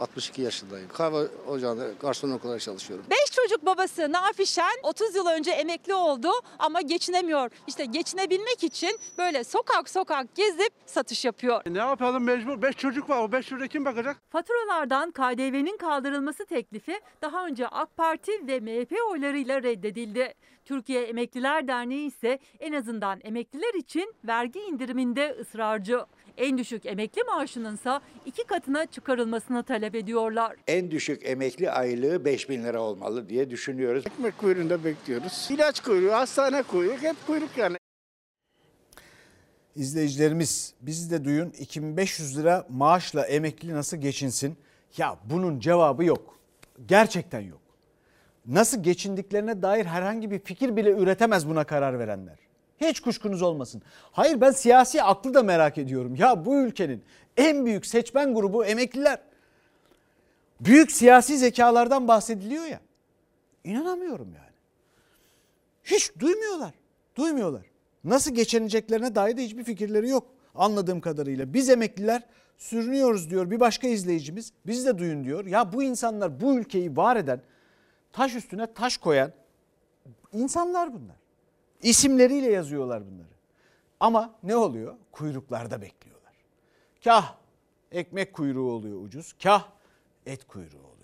[0.00, 0.88] 62 yaşındayım.
[0.88, 3.04] Kahve ocağında garson olarak çalışıyorum.
[3.10, 7.50] 5 çocuk babası Nafişen 30 yıl önce emekli oldu ama geçinemiyor.
[7.66, 11.62] İşte geçinebilmek için böyle sokak sokak gezip satış yapıyor.
[11.66, 12.62] Ne yapalım mecbur?
[12.62, 13.22] 5 çocuk var.
[13.22, 14.16] O 5 çocuğa kim bakacak?
[14.30, 20.34] Faturalardan KDV'nin kaldırılması teklifi daha önce AK Parti ve MHP oylarıyla reddedildi.
[20.64, 26.00] Türkiye Emekliler Derneği ise en azından emekliler için vergi indiriminde ısrarcı.
[26.38, 30.56] En düşük emekli maaşının ise iki katına çıkarılmasını talep ediyorlar.
[30.66, 34.06] En düşük emekli aylığı 5 bin lira olmalı diye düşünüyoruz.
[34.06, 35.48] Ekmek kuyruğunda bekliyoruz.
[35.50, 37.76] İlaç kuyruğu, hastane kuyruğu, hep kuyruk yani.
[39.76, 44.56] İzleyicilerimiz bizi de duyun 2500 lira maaşla emekli nasıl geçinsin?
[44.96, 46.38] Ya bunun cevabı yok.
[46.86, 47.60] Gerçekten yok.
[48.46, 52.47] Nasıl geçindiklerine dair herhangi bir fikir bile üretemez buna karar verenler.
[52.80, 53.82] Hiç kuşkunuz olmasın.
[54.12, 56.16] Hayır ben siyasi aklı da merak ediyorum.
[56.16, 57.04] Ya bu ülkenin
[57.36, 59.18] en büyük seçmen grubu emekliler.
[60.60, 62.80] Büyük siyasi zekalardan bahsediliyor ya.
[63.64, 64.48] İnanamıyorum yani.
[65.84, 66.74] Hiç duymuyorlar.
[67.16, 67.62] Duymuyorlar.
[68.04, 71.54] Nasıl geçineceklerine dair de hiçbir fikirleri yok anladığım kadarıyla.
[71.54, 72.22] Biz emekliler
[72.58, 74.52] sürünüyoruz diyor bir başka izleyicimiz.
[74.66, 75.46] Bizi de duyun diyor.
[75.46, 77.40] Ya bu insanlar bu ülkeyi var eden,
[78.12, 79.32] taş üstüne taş koyan
[80.32, 81.16] insanlar bunlar.
[81.82, 83.28] İsimleriyle yazıyorlar bunları.
[84.00, 84.94] Ama ne oluyor?
[85.12, 86.32] Kuyruklarda bekliyorlar.
[87.04, 87.34] Kah
[87.92, 89.68] ekmek kuyruğu oluyor ucuz, kah
[90.26, 90.98] et kuyruğu oluyor.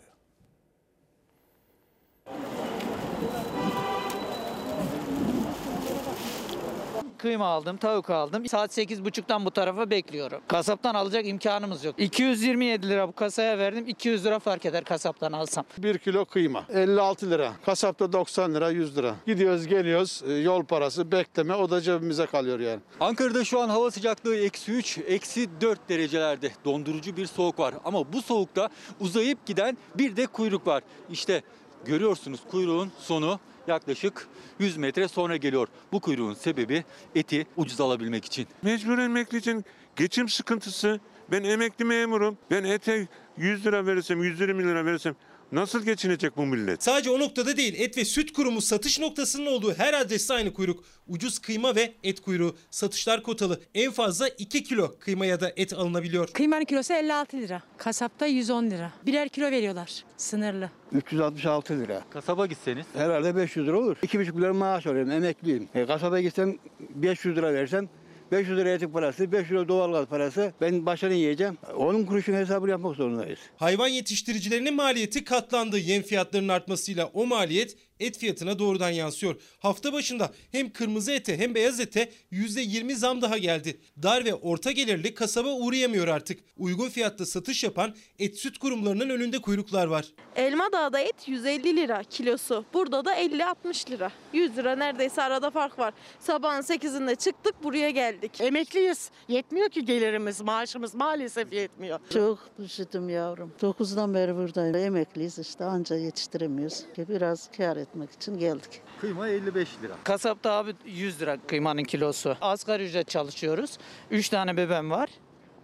[7.24, 8.48] Kıyma aldım, tavuk aldım.
[8.48, 10.40] Saat 8.30'dan bu tarafa bekliyorum.
[10.48, 11.94] Kasaptan alacak imkanımız yok.
[11.98, 13.88] 227 lira bu kasaya verdim.
[13.88, 15.64] 200 lira fark eder kasaptan alsam.
[15.78, 17.52] 1 kilo kıyma 56 lira.
[17.66, 19.14] Kasapta 90 lira 100 lira.
[19.26, 22.80] Gidiyoruz geliyoruz e, yol parası bekleme o da cebimize kalıyor yani.
[23.00, 26.52] Ankara'da şu an hava sıcaklığı eksi 3, eksi 4 derecelerde.
[26.64, 27.74] Dondurucu bir soğuk var.
[27.84, 28.68] Ama bu soğukta
[29.00, 30.82] uzayıp giden bir de kuyruk var.
[31.10, 31.42] İşte
[31.84, 35.68] görüyorsunuz kuyruğun sonu yaklaşık 100 metre sonra geliyor.
[35.92, 38.46] Bu kuyruğun sebebi eti ucuz alabilmek için.
[38.62, 39.64] Mecbur emekli için
[39.96, 41.00] geçim sıkıntısı.
[41.30, 42.38] Ben emekli memurum.
[42.50, 45.14] Ben ete 100 lira verirsem, 120 lira verirsem
[45.52, 46.82] nasıl geçinecek bu millet?
[46.82, 50.84] Sadece o noktada değil et ve süt kurumu satış noktasının olduğu her adreste aynı kuyruk.
[51.08, 52.56] Ucuz kıyma ve et kuyruğu.
[52.70, 53.60] Satışlar kotalı.
[53.74, 56.28] En fazla 2 kilo kıyma ya da et alınabiliyor.
[56.28, 57.62] Kıymanın kilosu 56 lira.
[57.76, 58.92] Kasapta 110 lira.
[59.06, 60.04] Birer kilo veriyorlar.
[60.16, 60.70] Sınırlı.
[60.92, 62.02] 366 lira.
[62.10, 62.86] Kasaba gitseniz?
[62.94, 63.96] Herhalde 500 lira olur.
[63.96, 65.68] 2,5 lira maaş alıyorum emekliyim.
[65.74, 67.88] E, kasaba gitsem 500 lira versem
[68.34, 70.52] 500 lira etik parası, 500 lira doğalgaz parası.
[70.60, 71.58] Ben başını yiyeceğim.
[71.76, 73.38] Onun kuruşun hesabını yapmak zorundayız.
[73.56, 75.78] Hayvan yetiştiricilerinin maliyeti katlandı.
[75.78, 79.40] Yem fiyatlarının artmasıyla o maliyet et fiyatına doğrudan yansıyor.
[79.58, 83.80] Hafta başında hem kırmızı ete hem beyaz ete %20 zam daha geldi.
[84.02, 86.40] Dar ve orta gelirli kasaba uğrayamıyor artık.
[86.56, 90.06] Uygun fiyatta satış yapan et süt kurumlarının önünde kuyruklar var.
[90.36, 92.64] Elmadağ'da et 150 lira kilosu.
[92.74, 94.12] Burada da 50-60 lira.
[94.32, 95.94] 100 lira neredeyse arada fark var.
[96.20, 98.40] Sabahın 8'inde çıktık buraya geldik.
[98.40, 99.10] Emekliyiz.
[99.28, 102.00] Yetmiyor ki gelirimiz, maaşımız maalesef yetmiyor.
[102.12, 103.52] Çok üşüdüm yavrum.
[103.62, 104.76] 9'dan beri buradayım.
[104.76, 106.84] Emekliyiz işte anca yetiştiremiyoruz.
[106.98, 108.80] Biraz kar etmek için geldik.
[109.00, 109.96] Kıyma 55 lira.
[110.04, 112.36] Kasapta abi 100 lira kıymanın kilosu.
[112.40, 113.78] Asgari ücret çalışıyoruz.
[114.10, 115.10] 3 tane bebeğim var.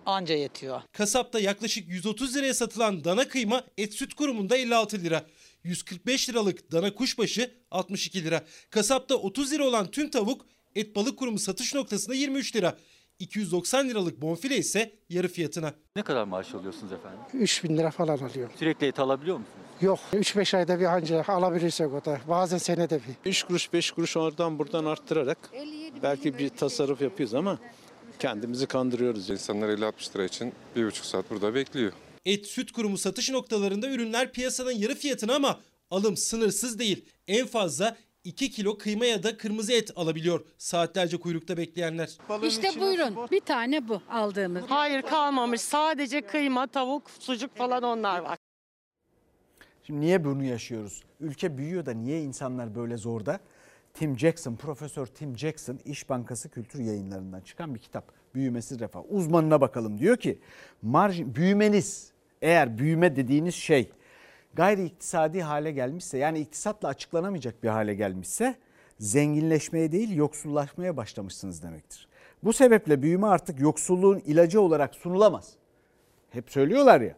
[0.07, 0.83] Anca yetiyor.
[0.93, 5.25] Kasapta yaklaşık 130 liraya satılan dana kıyma et süt kurumunda 56 lira.
[5.65, 8.45] 145 liralık dana kuşbaşı 62 lira.
[8.71, 12.77] Kasapta 30 lira olan tüm tavuk et balık kurumu satış noktasında 23 lira.
[13.19, 15.75] 290 liralık bonfile ise yarı fiyatına.
[15.97, 17.19] Ne kadar maaş alıyorsunuz efendim?
[17.35, 18.53] 3000 lira falan alıyorum.
[18.59, 19.70] Sürekli et alabiliyor musunuz?
[19.81, 22.21] Yok 3-5 ayda bir anca alabilirsek o da.
[22.29, 23.31] Bazen senede bir.
[23.31, 25.39] 3 kuruş 5 kuruş oradan buradan arttırarak
[26.03, 27.59] belki bir tasarruf yapıyoruz ama
[28.19, 29.31] kendimizi kandırıyoruz.
[29.31, 31.93] İnsanlar 50-60 lira için bir buçuk saat burada bekliyor.
[32.25, 37.05] Et süt kurumu satış noktalarında ürünler piyasanın yarı fiyatına ama alım sınırsız değil.
[37.29, 42.11] En fazla 2 kilo kıyma ya da kırmızı et alabiliyor saatlerce kuyrukta bekleyenler.
[42.43, 44.63] İşte buyurun bir tane bu aldığımız.
[44.69, 48.39] Hayır kalmamış sadece kıyma, tavuk, sucuk falan onlar var.
[49.83, 51.03] Şimdi niye bunu yaşıyoruz?
[51.21, 53.41] Ülke büyüyor da niye insanlar böyle zorda?
[53.95, 58.05] Tim Jackson, Profesör Tim Jackson İş Bankası Kültür Yayınlarından çıkan bir kitap.
[58.35, 59.03] Büyümesi refah.
[59.09, 59.99] Uzmanına bakalım.
[59.99, 60.39] Diyor ki
[60.83, 62.13] marjin, büyümeniz
[62.43, 63.91] eğer büyüme dediğiniz şey
[64.55, 68.55] gayri iktisadi hale gelmişse yani iktisatla açıklanamayacak bir hale gelmişse
[68.99, 72.09] zenginleşmeye değil yoksullaşmaya başlamışsınız demektir.
[72.45, 75.53] Bu sebeple büyüme artık yoksulluğun ilacı olarak sunulamaz.
[76.31, 77.15] Hep söylüyorlar ya.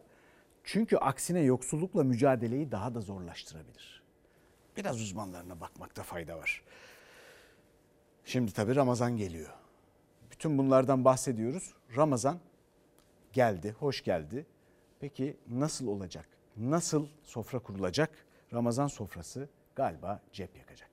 [0.65, 4.03] Çünkü aksine yoksullukla mücadeleyi daha da zorlaştırabilir.
[4.77, 6.63] Biraz uzmanlarına bakmakta fayda var.
[8.25, 9.51] Şimdi tabii Ramazan geliyor.
[10.31, 11.75] Bütün bunlardan bahsediyoruz.
[11.97, 12.39] Ramazan
[13.33, 14.47] geldi, hoş geldi.
[15.01, 16.29] Peki nasıl olacak?
[16.57, 18.11] Nasıl sofra kurulacak?
[18.53, 20.91] Ramazan sofrası galiba cep yakacak.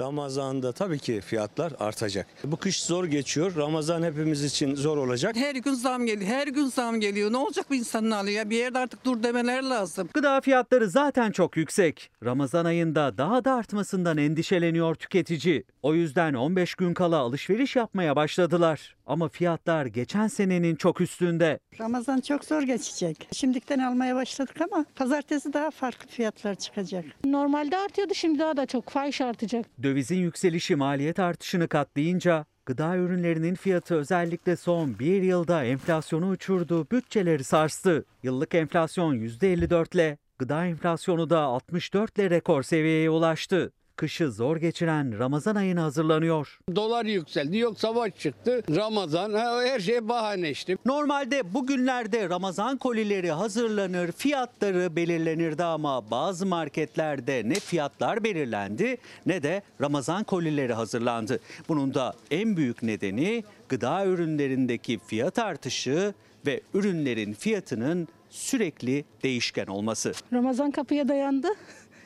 [0.00, 2.26] Ramazan'da tabii ki fiyatlar artacak.
[2.44, 3.56] Bu kış zor geçiyor.
[3.56, 5.36] Ramazan hepimiz için zor olacak.
[5.36, 6.30] Her gün zam geliyor.
[6.30, 7.32] Her gün zam geliyor.
[7.32, 8.50] Ne olacak bu insanın hali ya?
[8.50, 10.08] Bir yerde artık dur demeleri lazım.
[10.14, 12.10] Gıda fiyatları zaten çok yüksek.
[12.24, 15.64] Ramazan ayında daha da artmasından endişeleniyor tüketici.
[15.82, 18.96] O yüzden 15 gün kala alışveriş yapmaya başladılar.
[19.06, 21.58] Ama fiyatlar geçen senenin çok üstünde.
[21.80, 23.28] Ramazan çok zor geçecek.
[23.32, 27.04] Şimdikten almaya başladık ama pazartesi daha farklı fiyatlar çıkacak.
[27.24, 29.66] Normalde artıyordu şimdi daha da çok fahiş artacak.
[29.82, 37.44] Dövizin yükselişi maliyet artışını katlayınca gıda ürünlerinin fiyatı özellikle son bir yılda enflasyonu uçurdu, bütçeleri
[37.44, 38.04] sarstı.
[38.22, 43.72] Yıllık enflasyon %54 ile gıda enflasyonu da 64 ile rekor seviyeye ulaştı.
[43.96, 46.58] Kışı zor geçiren Ramazan ayına hazırlanıyor.
[46.76, 48.62] Dolar yükseldi, yok savaş çıktı.
[48.76, 49.32] Ramazan,
[49.64, 50.76] her şey bahane işte.
[50.86, 59.62] Normalde bugünlerde Ramazan kolileri hazırlanır, fiyatları belirlenirdi ama bazı marketlerde ne fiyatlar belirlendi ne de
[59.80, 61.40] Ramazan kolileri hazırlandı.
[61.68, 66.14] Bunun da en büyük nedeni gıda ürünlerindeki fiyat artışı
[66.46, 70.12] ve ürünlerin fiyatının sürekli değişken olması.
[70.32, 71.48] Ramazan kapıya dayandı.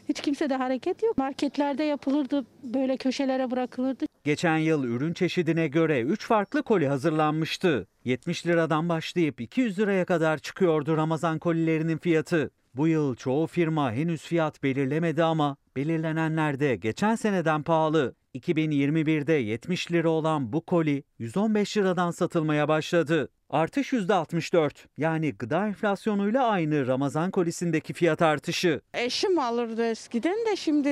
[0.08, 1.18] Hiç kimse de hareket yok.
[1.18, 4.04] Marketlerde yapılırdı, böyle köşelere bırakılırdı.
[4.24, 7.86] Geçen yıl ürün çeşidine göre 3 farklı koli hazırlanmıştı.
[8.04, 12.50] 70 liradan başlayıp 200 liraya kadar çıkıyordu Ramazan kolilerinin fiyatı.
[12.74, 18.14] Bu yıl çoğu firma henüz fiyat belirlemedi ama belirlenenler de geçen seneden pahalı.
[18.38, 23.28] 2021'de 70 lira olan bu koli 115 liradan satılmaya başladı.
[23.50, 28.80] Artış %64 yani gıda enflasyonuyla aynı Ramazan kolisindeki fiyat artışı.
[28.94, 30.88] Eşim alırdı eskiden de şimdi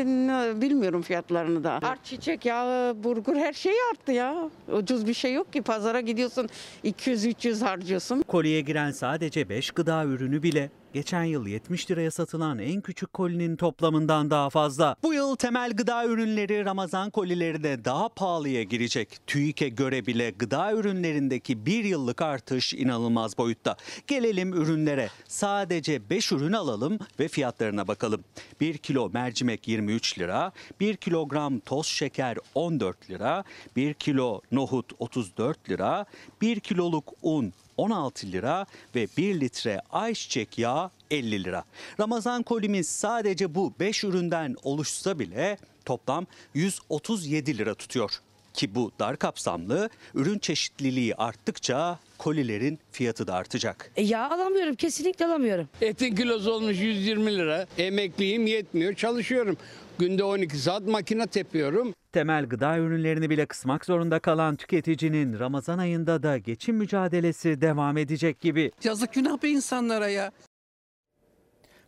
[0.60, 1.72] bilmiyorum fiyatlarını da.
[1.72, 4.50] Art çiçek yağı, burgur her şey arttı ya.
[4.72, 6.48] Ucuz bir şey yok ki pazara gidiyorsun
[6.84, 8.22] 200-300 harcıyorsun.
[8.22, 13.56] Koliye giren sadece 5 gıda ürünü bile geçen yıl 70 liraya satılan en küçük kolinin
[13.56, 14.96] toplamından daha fazla.
[15.02, 19.18] Bu yıl temel gıda ürünleri Ramazan kolileri de daha pahalıya girecek.
[19.26, 23.76] TÜİK'e göre bile gıda ürünlerindeki bir yıllık artış inanılmaz boyutta.
[24.06, 25.08] Gelelim ürünlere.
[25.28, 28.24] Sadece 5 ürün alalım ve fiyatlarına bakalım.
[28.60, 33.44] 1 kilo mercimek 23 lira, 1 kilogram toz şeker 14 lira,
[33.76, 36.06] 1 kilo nohut 34 lira,
[36.40, 41.64] 1 kiloluk un 16 lira ve 1 litre ayçiçek yağı 50 lira.
[42.00, 48.20] Ramazan kolimiz sadece bu 5 üründen oluşsa bile toplam 137 lira tutuyor.
[48.54, 53.90] Ki bu dar kapsamlı ürün çeşitliliği arttıkça kolilerin fiyatı da artacak.
[53.96, 55.68] E, yağ alamıyorum kesinlikle alamıyorum.
[55.80, 57.66] Etin kilosu olmuş 120 lira.
[57.78, 59.56] Emekliyim yetmiyor çalışıyorum.
[59.98, 61.94] Günde 12 saat makine tepiyorum.
[62.14, 68.40] Temel gıda ürünlerini bile kısmak zorunda kalan tüketicinin Ramazan ayında da geçim mücadelesi devam edecek
[68.40, 68.72] gibi.
[68.84, 70.32] Yazık günah be insanlara ya.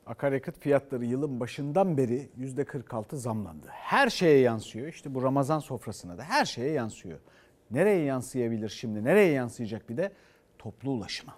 [0.07, 3.67] Akaryakıt fiyatları yılın başından beri %46 zamlandı.
[3.71, 4.89] Her şeye yansıyor.
[4.89, 7.19] İşte bu Ramazan sofrasına da her şeye yansıyor.
[7.71, 9.05] Nereye yansıyabilir şimdi?
[9.05, 10.13] Nereye yansıyacak bir de?
[10.59, 11.35] Toplu ulaşıma.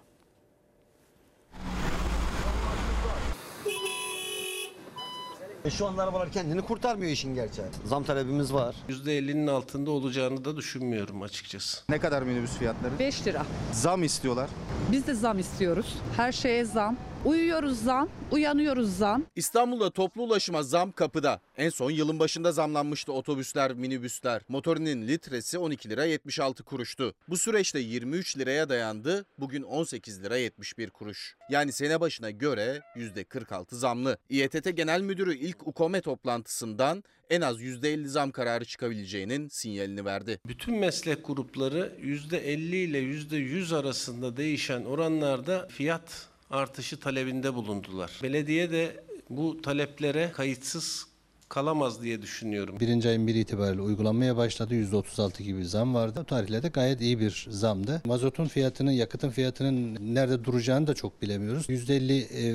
[5.65, 7.67] E şu anda arabalar kendini kurtarmıyor işin gerçeği.
[7.85, 8.75] Zam talebimiz var.
[8.89, 11.83] %50'nin altında olacağını da düşünmüyorum açıkçası.
[11.89, 12.99] Ne kadar minibüs fiyatları?
[12.99, 13.45] 5 lira.
[13.71, 14.49] Zam istiyorlar.
[14.91, 15.97] Biz de zam istiyoruz.
[16.17, 16.97] Her şeye zam.
[17.25, 19.25] Uyuyoruz zam, uyanıyoruz zam.
[19.35, 21.41] İstanbul'da toplu ulaşıma zam kapıda.
[21.57, 24.41] En son yılın başında zamlanmıştı otobüsler, minibüsler.
[24.47, 27.13] Motorinin litresi 12 lira 76 kuruştu.
[27.29, 29.25] Bu süreçte 23 liraya dayandı.
[29.39, 31.35] Bugün 18 lira 71 kuruş.
[31.49, 34.17] Yani sene başına göre %46 zamlı.
[34.29, 40.39] İETT Genel Müdürü ilk UKOME toplantısından en az %50 zam kararı çıkabileceğinin sinyalini verdi.
[40.47, 48.19] Bütün meslek grupları %50 ile %100 arasında değişen oranlarda fiyat artışı talebinde bulundular.
[48.23, 51.07] Belediye de bu taleplere kayıtsız
[51.49, 52.79] kalamaz diye düşünüyorum.
[52.79, 54.73] Birinci ayın 1 itibariyle uygulanmaya başladı.
[54.75, 56.19] %36 gibi bir zam vardı.
[56.21, 58.01] O tarihlerde gayet iyi bir zamdı.
[58.05, 61.69] Mazotun fiyatının, yakıtın fiyatının nerede duracağını da çok bilemiyoruz.
[61.69, 62.11] %50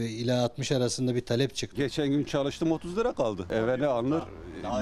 [0.08, 1.76] ila 60 arasında bir talep çıktı.
[1.76, 3.46] Geçen gün çalıştım 30 lira kaldı.
[3.50, 4.22] Eve ne alınır?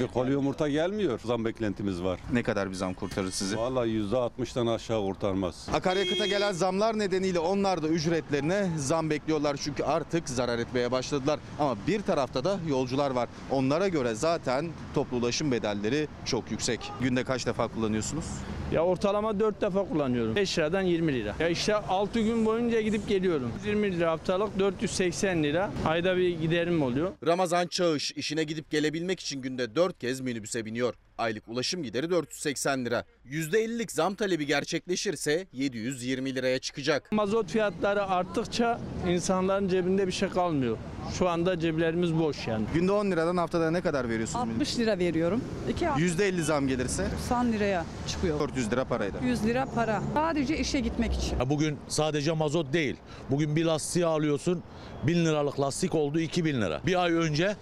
[0.01, 1.21] Bir koli yumurta gelmiyor.
[1.25, 2.21] Zam beklentimiz var.
[2.33, 3.57] Ne kadar bir zam kurtarır sizi?
[3.57, 5.69] Vallahi %60'dan aşağı kurtarmaz.
[5.73, 9.57] Akaryakıta gelen zamlar nedeniyle onlar da ücretlerine zam bekliyorlar.
[9.57, 11.41] Çünkü artık zarar etmeye başladılar.
[11.59, 13.29] Ama bir tarafta da yolcular var.
[13.51, 16.81] Onlara göre zaten toplu ulaşım bedelleri çok yüksek.
[17.01, 18.25] Günde kaç defa kullanıyorsunuz?
[18.73, 20.37] Ya ortalama 4 defa kullanıyorum.
[20.37, 21.35] 5 liradan 20 lira.
[21.41, 23.53] Ya işte 6 gün boyunca gidip geliyorum.
[23.67, 25.71] 20 lira haftalık 480 lira.
[25.87, 27.13] Ayda bir giderim oluyor.
[27.27, 30.95] Ramazan Çağış işine gidip gelebilmek için günde 4 kez minibüse biniyor.
[31.19, 33.05] Aylık ulaşım gideri 480 lira.
[33.31, 37.13] %50'lik zam talebi gerçekleşirse 720 liraya çıkacak.
[37.13, 40.77] Mazot fiyatları arttıkça insanların cebinde bir şey kalmıyor.
[41.19, 42.65] Şu anda ceplerimiz boş yani.
[42.75, 44.49] Günde 10 liradan haftada ne kadar veriyorsunuz?
[44.55, 45.41] 60 lira veriyorum.
[45.71, 48.41] 2 %50 zam gelirse 90 liraya çıkıyor.
[48.41, 49.21] 400 lira parayla.
[49.21, 50.03] 100 lira para.
[50.15, 51.39] Sadece işe gitmek için.
[51.51, 52.97] Bugün sadece mazot değil.
[53.31, 54.63] Bugün bir lastiği alıyorsun
[55.07, 56.81] 1000 liralık lastik oldu 2000 lira.
[56.87, 57.57] Bir ay önce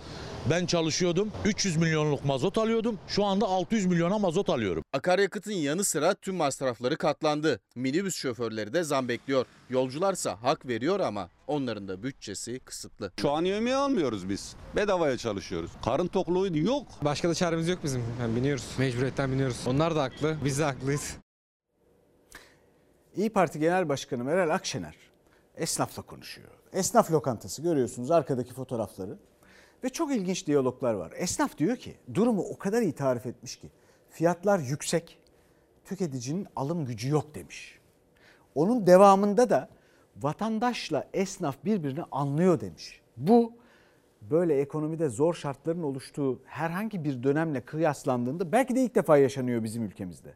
[0.50, 2.98] ben çalışıyordum 300 milyonluk mazot alıyordum.
[3.08, 4.82] Şu anda 600 milyona mazot alıyorum.
[4.92, 7.60] Akaryakıtın yanı sıra tüm masrafları katlandı.
[7.76, 9.46] Minibüs şoförleri de zam bekliyor.
[9.70, 13.12] Yolcularsa hak veriyor ama onların da bütçesi kısıtlı.
[13.20, 14.56] Şu an yemeği almıyoruz biz.
[14.76, 15.70] Bedavaya çalışıyoruz.
[15.84, 16.86] Karın tokluğu yok.
[17.02, 18.04] Başka da çaremiz yok bizim.
[18.20, 18.64] Yani biniyoruz.
[18.78, 19.56] Mecburiyetten biniyoruz.
[19.66, 20.36] Onlar da haklı.
[20.44, 21.16] Biz de haklıyız.
[23.16, 24.94] İyi Parti Genel Başkanı Meral Akşener
[25.56, 26.48] esnafla konuşuyor.
[26.72, 29.18] Esnaf lokantası görüyorsunuz arkadaki fotoğrafları.
[29.84, 31.12] Ve çok ilginç diyaloglar var.
[31.16, 33.70] Esnaf diyor ki durumu o kadar iyi tarif etmiş ki
[34.10, 35.18] fiyatlar yüksek,
[35.84, 37.78] tüketicinin alım gücü yok demiş.
[38.54, 39.68] Onun devamında da
[40.16, 43.00] vatandaşla esnaf birbirini anlıyor demiş.
[43.16, 43.52] Bu
[44.22, 49.84] böyle ekonomide zor şartların oluştuğu herhangi bir dönemle kıyaslandığında belki de ilk defa yaşanıyor bizim
[49.84, 50.34] ülkemizde.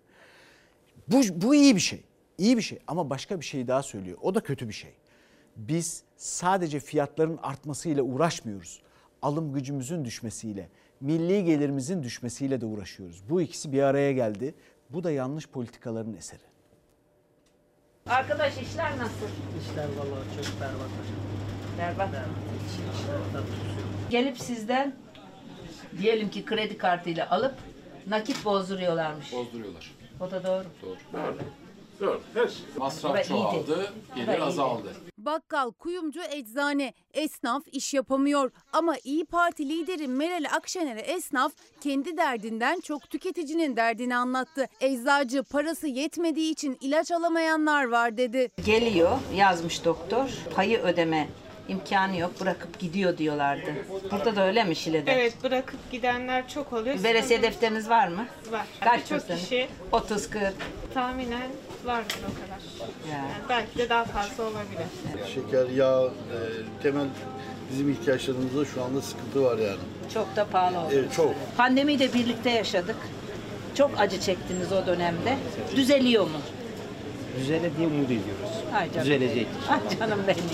[1.08, 2.04] Bu, bu iyi bir şey.
[2.38, 4.18] İyi bir şey ama başka bir şey daha söylüyor.
[4.22, 4.94] O da kötü bir şey.
[5.56, 8.82] Biz sadece fiyatların artmasıyla uğraşmıyoruz.
[9.24, 10.68] Alım gücümüzün düşmesiyle,
[11.00, 13.22] milli gelirimizin düşmesiyle de uğraşıyoruz.
[13.30, 14.54] Bu ikisi bir araya geldi.
[14.90, 16.40] Bu da yanlış politikaların eseri.
[18.06, 19.26] Arkadaş işler nasıl?
[19.60, 20.90] İşler vallahi çok berbat.
[21.78, 22.24] Berbat.
[24.10, 24.94] Gelip sizden
[25.98, 27.54] diyelim ki kredi kartıyla alıp
[28.06, 29.32] nakit bozduruyorlarmış.
[29.32, 29.94] Bozduruyorlar.
[30.20, 30.64] O da doğru.
[30.82, 30.96] Doğru.
[31.12, 31.38] Doğru.
[32.34, 32.64] Her şey.
[32.78, 34.88] Masraf çoğaldı, gelir azaldı.
[35.18, 38.50] Bakkal, kuyumcu, eczane, esnaf iş yapamıyor.
[38.72, 44.66] Ama İyi Parti lideri Meral Akşener'e esnaf kendi derdinden çok tüketicinin derdini anlattı.
[44.80, 48.48] Eczacı parası yetmediği için ilaç alamayanlar var dedi.
[48.66, 51.28] Geliyor yazmış doktor payı ödeme
[51.68, 53.74] imkanı yok bırakıp gidiyor diyorlardı.
[54.10, 55.12] Burada da öyle mi Şile'de?
[55.12, 57.02] Evet bırakıp gidenler çok oluyor.
[57.02, 58.26] Veresiye defteriniz var mı?
[58.50, 58.66] Var.
[58.80, 59.40] Kaç mısınız?
[59.40, 60.54] kişi 30 40.
[60.94, 61.48] tahminen
[61.84, 62.88] vardır o kadar.
[63.12, 63.18] Ya.
[63.18, 64.86] Yani belki de daha fazla olabilir.
[65.34, 66.38] Şeker, yağ, e,
[66.82, 67.06] temel
[67.72, 69.78] bizim ihtiyaçlarımızda şu anda sıkıntı var yani.
[70.14, 70.88] Çok da pahalı oldu.
[70.92, 71.34] Evet, çok.
[71.56, 72.96] Pandemiyi de birlikte yaşadık.
[73.74, 75.36] Çok acı çektiniz o dönemde.
[75.76, 76.38] Düzeliyor mu?
[77.40, 78.50] Düzele diye umut ediyoruz.
[78.74, 79.46] Ay canım Düzelecek.
[79.70, 79.82] benim.
[79.90, 80.44] Ay canım benim.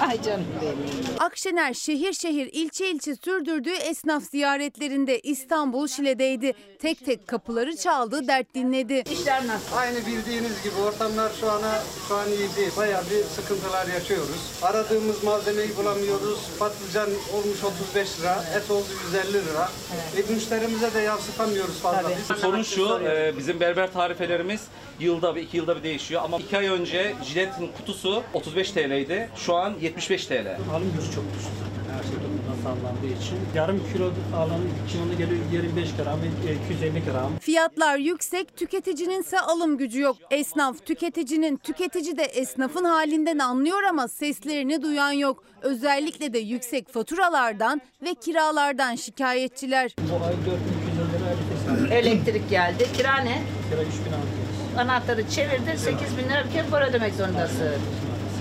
[0.00, 0.76] Ay canım benim.
[1.18, 6.52] Akşener şehir şehir ilçe ilçe sürdürdüğü esnaf ziyaretlerinde İstanbul Şile'deydi.
[6.78, 9.02] Tek tek kapıları çaldı, dert dinledi.
[9.12, 9.76] İşler nasıl?
[9.76, 12.70] Aynı bildiğiniz gibi ortamlar şu ana şu an iyi değil.
[12.76, 14.52] Bayağı bir sıkıntılar yaşıyoruz.
[14.62, 16.38] Aradığımız malzemeyi bulamıyoruz.
[16.58, 19.68] Patlıcan olmuş 35 lira, et oldu 150 lira.
[20.16, 22.10] E, müşterimize de yansıtamıyoruz fazla.
[22.40, 24.60] Sorun şu, e, bizim berber tarifelerimiz
[25.00, 26.22] yılda bir, iki yılda bir değişiyor.
[26.24, 29.30] Ama iki ay önce jiletin kutusu 35 TL'ydi.
[29.36, 30.32] Şu an 75 TL.
[30.74, 33.38] Alım gücü çok düştü zaten her şey durumdan sağlandığı için.
[33.54, 36.18] Yarım kilo alanın kilonu geliyor 25 gram,
[36.48, 37.38] e, 250 gram.
[37.40, 40.16] Fiyatlar yüksek, tüketicinin ise alım gücü yok.
[40.30, 45.44] Esnaf tüketicinin, tüketici de esnafın halinden anlıyor ama seslerini duyan yok.
[45.62, 49.94] Özellikle de yüksek faturalardan ve kiralardan şikayetçiler.
[49.98, 52.86] Bu ay 4250 lira elektrik geldi.
[52.96, 53.42] Kira ne?
[53.70, 54.78] Kira 3000 alıyoruz.
[54.78, 57.68] Anahtarı çevirdin 8 bin lira bir kere para ödemek zorundasın.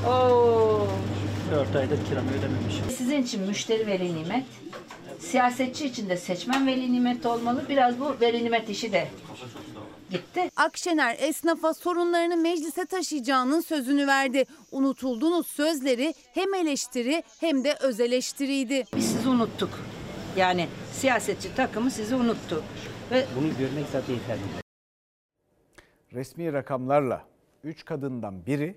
[0.07, 0.87] Oo.
[1.51, 2.85] 4 aydır kiramı ödememişim.
[2.97, 4.45] Sizin için müşteri veli nimet,
[5.19, 7.63] siyasetçi için de seçmen veli nimet olmalı.
[7.69, 9.07] Biraz bu veli nimet işi de
[10.11, 10.49] gitti.
[10.55, 14.45] Akşener esnafa sorunlarını meclise taşıyacağının sözünü verdi.
[14.71, 18.83] Unutuldunuz sözleri hem eleştiri hem de öz eleştiriydi.
[18.95, 19.79] Biz sizi unuttuk.
[20.37, 22.63] Yani siyasetçi takımı sizi unuttu.
[23.11, 24.41] Ve Bunu görmek zaten yeterli.
[26.13, 27.25] Resmi rakamlarla
[27.63, 28.75] 3 kadından biri,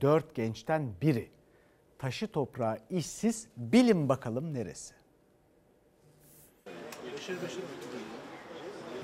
[0.00, 1.28] 4 gençten biri
[1.98, 4.94] taşı toprağı işsiz bilin bakalım neresi?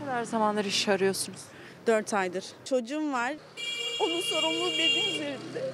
[0.00, 1.40] Ne kadar zamandır iş arıyorsunuz?
[1.86, 2.44] 4 aydır.
[2.64, 3.36] Çocuğum var.
[4.00, 5.72] Onun sorumluluğu benim üzerimde.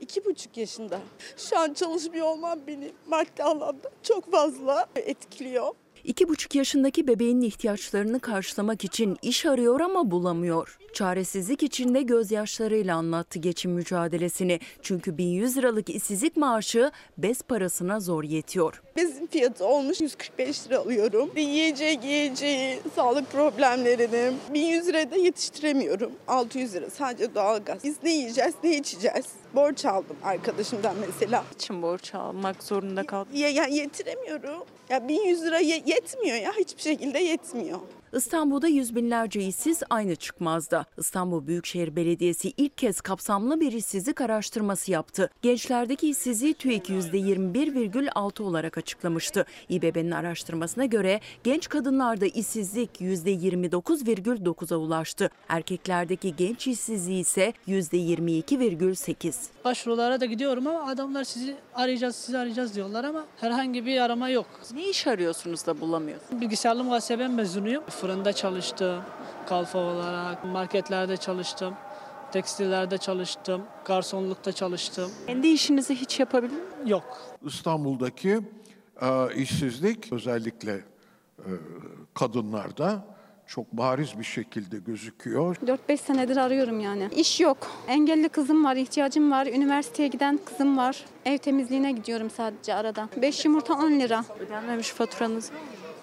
[0.00, 1.00] İki buçuk yaşında.
[1.36, 5.74] Şu an çalışmıyor olmam beni maddi anlamda çok fazla etkiliyor.
[6.08, 10.78] İki buçuk yaşındaki bebeğinin ihtiyaçlarını karşılamak için iş arıyor ama bulamıyor.
[10.92, 14.60] Çaresizlik içinde gözyaşlarıyla anlattı geçim mücadelesini.
[14.82, 18.82] Çünkü 1100 liralık işsizlik maaşı bez parasına zor yetiyor.
[18.96, 21.30] Bezin fiyatı olmuş 145 lira alıyorum.
[21.36, 26.12] Ve yiyeceği, giyeceği, sağlık problemlerini 1100 liraya da yetiştiremiyorum.
[26.28, 27.84] 600 lira sadece doğalgaz.
[27.84, 29.26] Biz ne yiyeceğiz, ne içeceğiz?
[29.54, 31.44] Borç aldım arkadaşımdan mesela.
[31.54, 33.28] İçin borç almak zorunda kaldım.
[33.34, 34.64] Ya, ya yetiremiyorum.
[34.88, 37.78] Ya 1100 lira ye- yetmiyor ya hiçbir şekilde yetmiyor.
[38.12, 40.84] İstanbul'da yüz binlerce işsiz aynı çıkmazda.
[40.98, 45.30] İstanbul Büyükşehir Belediyesi ilk kez kapsamlı bir işsizlik araştırması yaptı.
[45.42, 49.46] Gençlerdeki işsizliği TÜİK %21,6 olarak açıklamıştı.
[49.68, 55.30] İBB'nin araştırmasına göre genç kadınlarda işsizlik %29,9'a ulaştı.
[55.48, 59.34] Erkeklerdeki genç işsizliği ise %22,8.
[59.64, 64.46] Başvurulara da gidiyorum ama adamlar sizi arayacağız, sizi arayacağız diyorlar ama herhangi bir arama yok.
[64.74, 66.40] Ne iş arıyorsunuz da bulamıyorsunuz?
[66.40, 67.84] Bilgisayarlı muhasebe mezunuyum.
[68.00, 69.02] Fırında çalıştım,
[69.46, 71.74] kalfa olarak, marketlerde çalıştım,
[72.32, 75.10] tekstillerde çalıştım, garsonlukta çalıştım.
[75.26, 76.90] Kendi işinizi hiç yapabildin mi?
[76.90, 77.18] Yok.
[77.46, 78.40] İstanbul'daki
[79.02, 80.72] e, işsizlik özellikle
[81.38, 81.50] e,
[82.14, 83.04] kadınlarda
[83.46, 85.56] çok bariz bir şekilde gözüküyor.
[85.56, 87.08] 4-5 senedir arıyorum yani.
[87.16, 87.56] İş yok.
[87.88, 89.46] Engelli kızım var, ihtiyacım var.
[89.46, 91.04] Üniversiteye giden kızım var.
[91.24, 93.08] Ev temizliğine gidiyorum sadece arada.
[93.22, 94.24] 5 yumurta 10 lira.
[94.40, 95.50] Ödenmemiş faturanız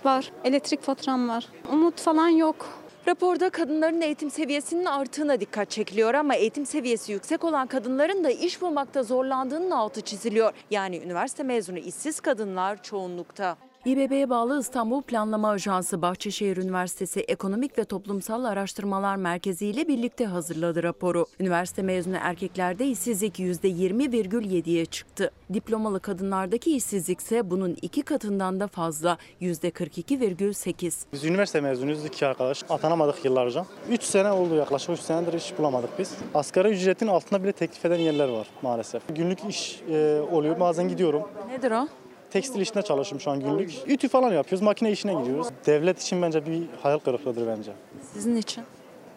[0.05, 0.31] Var.
[0.43, 1.47] Elektrik faturam var.
[1.73, 2.67] Umut falan yok.
[3.07, 8.61] Raporda kadınların eğitim seviyesinin arttığına dikkat çekiliyor ama eğitim seviyesi yüksek olan kadınların da iş
[8.61, 10.53] bulmakta zorlandığının altı çiziliyor.
[10.71, 13.57] Yani üniversite mezunu işsiz kadınlar çoğunlukta.
[13.85, 20.83] İBB'ye bağlı İstanbul Planlama Ajansı Bahçeşehir Üniversitesi Ekonomik ve Toplumsal Araştırmalar Merkezi ile birlikte hazırladı
[20.83, 21.25] raporu.
[21.39, 25.31] Üniversite mezunu erkeklerde işsizlik %20,7'ye çıktı.
[25.53, 31.05] Diplomalı kadınlardaki işsizlik ise bunun iki katından da fazla %42,8.
[31.13, 32.63] Biz üniversite mezunuyuz iki arkadaş.
[32.69, 33.65] Atanamadık yıllarca.
[33.89, 36.15] 3 sene oldu yaklaşık 3 senedir iş bulamadık biz.
[36.33, 39.01] Asgari ücretin altında bile teklif eden yerler var maalesef.
[39.15, 41.23] Günlük iş e, oluyor bazen gidiyorum.
[41.49, 41.87] Nedir o?
[42.35, 43.73] Tekstil işinde çalışıyorum şu an günlük.
[43.87, 45.47] Ütü falan yapıyoruz, makine işine gidiyoruz.
[45.65, 47.73] Devlet için bence bir hayal kırıklığıdır bence.
[48.13, 48.63] Sizin için?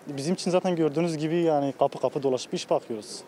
[0.06, 3.22] Bizim için zaten gördüğünüz gibi yani kapı kapı dolaşıp iş bakıyoruz.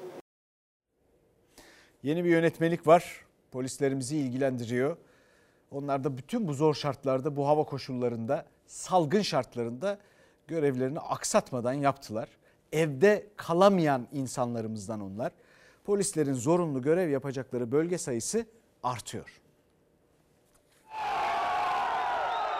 [2.02, 3.24] Yeni bir yönetmelik var.
[3.50, 4.96] Polislerimizi ilgilendiriyor.
[5.70, 9.98] Onlar da bütün bu zor şartlarda, bu hava koşullarında, salgın şartlarında
[10.46, 12.28] görevlerini aksatmadan yaptılar.
[12.72, 15.32] Evde kalamayan insanlarımızdan onlar.
[15.84, 18.46] Polislerin zorunlu görev yapacakları bölge sayısı
[18.82, 19.39] artıyor.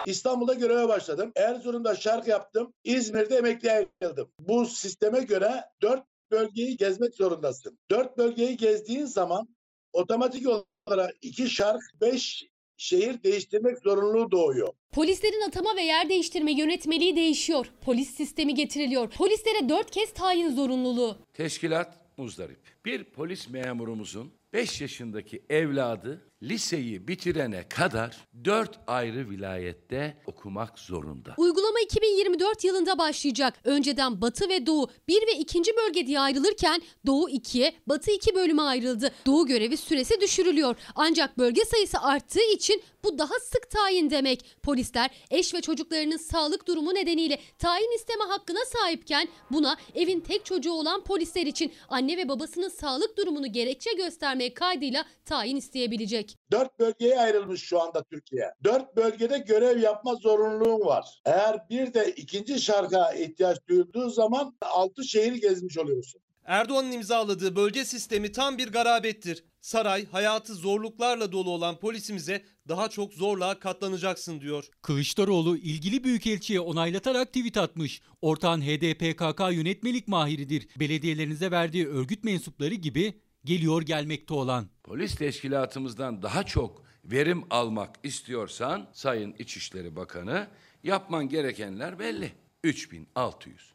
[0.05, 1.31] İstanbul'da göreve başladım.
[1.35, 2.73] Erzurum'da şark yaptım.
[2.83, 4.31] İzmir'de emekli ayrıldım.
[4.39, 7.77] Bu sisteme göre dört bölgeyi gezmek zorundasın.
[7.91, 9.47] Dört bölgeyi gezdiğin zaman
[9.93, 10.47] otomatik
[10.87, 12.45] olarak iki şark, beş
[12.77, 14.73] şehir değiştirmek zorunluluğu doğuyor.
[14.91, 17.65] Polislerin atama ve yer değiştirme yönetmeliği değişiyor.
[17.81, 19.09] Polis sistemi getiriliyor.
[19.09, 21.17] Polislere dört kez tayin zorunluluğu.
[21.33, 22.59] Teşkilat muzdarip.
[22.85, 31.33] Bir polis memurumuzun 5 yaşındaki evladı liseyi bitirene kadar 4 ayrı vilayette okumak zorunda.
[31.37, 33.59] Uygulama 2024 yılında başlayacak.
[33.63, 35.59] Önceden Batı ve Doğu 1 ve 2.
[35.59, 39.11] bölge diye ayrılırken Doğu 2'ye, Batı 2 bölüme ayrıldı.
[39.25, 40.75] Doğu görevi süresi düşürülüyor.
[40.95, 44.45] Ancak bölge sayısı arttığı için bu daha sık tayin demek.
[44.63, 50.71] Polisler eş ve çocuklarının sağlık durumu nedeniyle tayin isteme hakkına sahipken buna evin tek çocuğu
[50.71, 56.30] olan polisler için anne ve babasının sağlık durumunu gerekçe göstermeye kaydıyla tayin isteyebilecek.
[56.51, 58.51] Dört bölgeye ayrılmış şu anda Türkiye.
[58.63, 61.21] Dört bölgede görev yapma zorunluluğun var.
[61.25, 66.21] Eğer bir de ikinci şarka ihtiyaç duyulduğu zaman altı şehir gezmiş oluyorsun.
[66.45, 69.43] Erdoğan'ın imzaladığı bölge sistemi tam bir garabettir.
[69.61, 74.69] Saray hayatı zorluklarla dolu olan polisimize daha çok zorluğa katlanacaksın diyor.
[74.81, 78.01] Kılıçdaroğlu ilgili büyükelçiye onaylatarak tweet atmış.
[78.21, 80.67] Ortağın HDPKK yönetmelik mahiridir.
[80.79, 84.67] Belediyelerinize verdiği örgüt mensupları gibi geliyor gelmekte olan.
[84.83, 90.47] Polis teşkilatımızdan daha çok verim almak istiyorsan Sayın İçişleri Bakanı
[90.83, 92.31] yapman gerekenler belli.
[92.63, 93.73] 3600.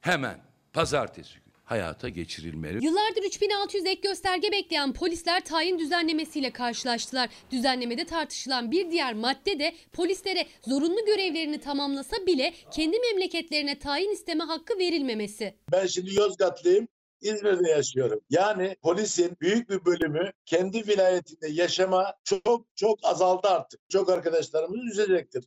[0.00, 0.40] Hemen
[0.72, 2.84] pazartesi günü hayata geçirilmeli.
[2.84, 7.28] Yıllardır 3600 ek gösterge bekleyen polisler tayin düzenlemesiyle karşılaştılar.
[7.50, 14.44] Düzenlemede tartışılan bir diğer madde de polislere zorunlu görevlerini tamamlasa bile kendi memleketlerine tayin isteme
[14.44, 15.54] hakkı verilmemesi.
[15.72, 16.88] Ben şimdi Yozgatlıyım.
[17.20, 18.20] İzmir'de yaşıyorum.
[18.30, 23.80] Yani polisin büyük bir bölümü kendi vilayetinde yaşama çok çok azaldı artık.
[23.88, 25.44] Çok arkadaşlarımız üzecektir.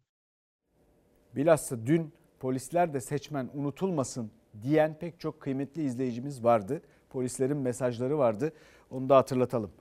[1.36, 4.32] Bilhassa dün polisler de seçmen unutulmasın
[4.64, 6.82] diyen pek çok kıymetli izleyicimiz vardı.
[7.10, 8.54] Polislerin mesajları vardı.
[8.92, 9.72] Onu da hatırlatalım.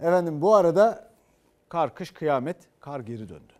[0.00, 1.12] Efendim bu arada
[1.68, 3.52] kar kış kıyamet kar geri döndü.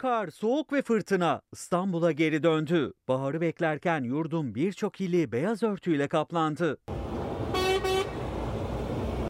[0.00, 2.92] Kar, soğuk ve fırtına İstanbul'a geri döndü.
[3.08, 6.78] Baharı beklerken yurdun birçok ili beyaz örtüyle kaplandı.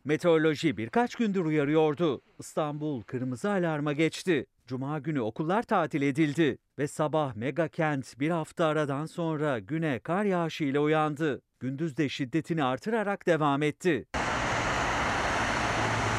[0.04, 2.22] Meteoroloji birkaç gündür uyarıyordu.
[2.38, 4.46] İstanbul kırmızı alarma geçti.
[4.66, 10.24] Cuma günü okullar tatil edildi ve sabah mega kent bir hafta aradan sonra güne kar
[10.24, 11.42] yağışı ile uyandı.
[11.60, 14.06] Gündüz de şiddetini artırarak devam etti.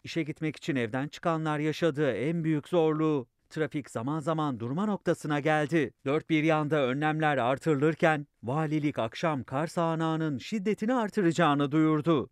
[0.03, 5.93] İşe gitmek için evden çıkanlar yaşadığı en büyük zorluğu trafik zaman zaman durma noktasına geldi.
[6.05, 12.29] Dört bir yanda önlemler artırılırken valilik akşam kar sağanağının şiddetini artıracağını duyurdu.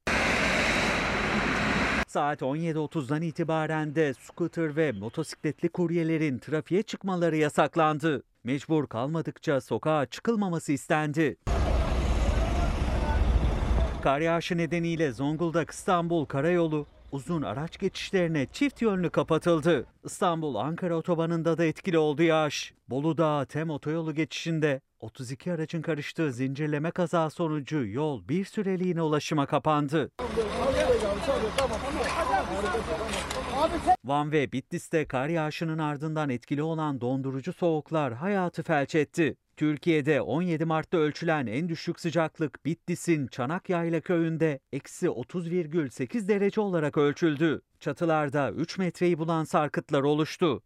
[2.07, 8.23] Saat 17.30'dan itibaren de scooter ve motosikletli kuryelerin trafiğe çıkmaları yasaklandı.
[8.43, 11.37] Mecbur kalmadıkça sokağa çıkılmaması istendi.
[14.03, 19.85] Kar yağışı nedeniyle Zonguldak İstanbul Karayolu uzun araç geçişlerine çift yönlü kapatıldı.
[20.03, 22.73] İstanbul-Ankara otobanında da etkili oldu yağış.
[22.89, 30.11] Bolu'da Tem otoyolu geçişinde 32 aracın karıştığı zincirleme kaza sonucu yol bir süreliğine ulaşıma kapandı.
[34.05, 39.35] Van ve Bitlis'te kar yağışının ardından etkili olan dondurucu soğuklar hayatı felç etti.
[39.57, 47.61] Türkiye'de 17 Mart'ta ölçülen en düşük sıcaklık Bitlis'in Çanakyayla köyünde eksi 30,8 derece olarak ölçüldü.
[47.79, 50.63] Çatılarda 3 metreyi bulan sarkıtlar oluştu.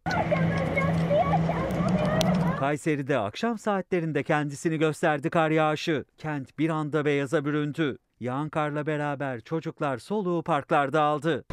[2.58, 6.04] Kayseri'de akşam saatlerinde kendisini gösterdi kar yağışı.
[6.18, 7.98] Kent bir anda beyaza büründü.
[8.20, 11.44] Yağan karla beraber çocuklar soluğu parklarda aldı.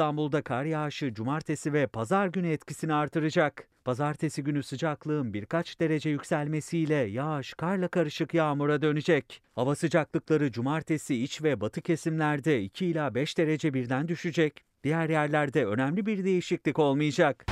[0.00, 3.68] İstanbul'da kar yağışı cumartesi ve pazar günü etkisini artıracak.
[3.84, 9.42] Pazartesi günü sıcaklığın birkaç derece yükselmesiyle yağış karla karışık yağmura dönecek.
[9.54, 14.64] Hava sıcaklıkları cumartesi iç ve batı kesimlerde 2 ila 5 derece birden düşecek.
[14.84, 17.46] Diğer yerlerde önemli bir değişiklik olmayacak.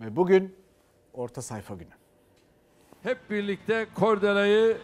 [0.00, 0.54] Ve bugün
[1.12, 1.94] orta sayfa günü.
[3.02, 4.76] Hep birlikte kordelayı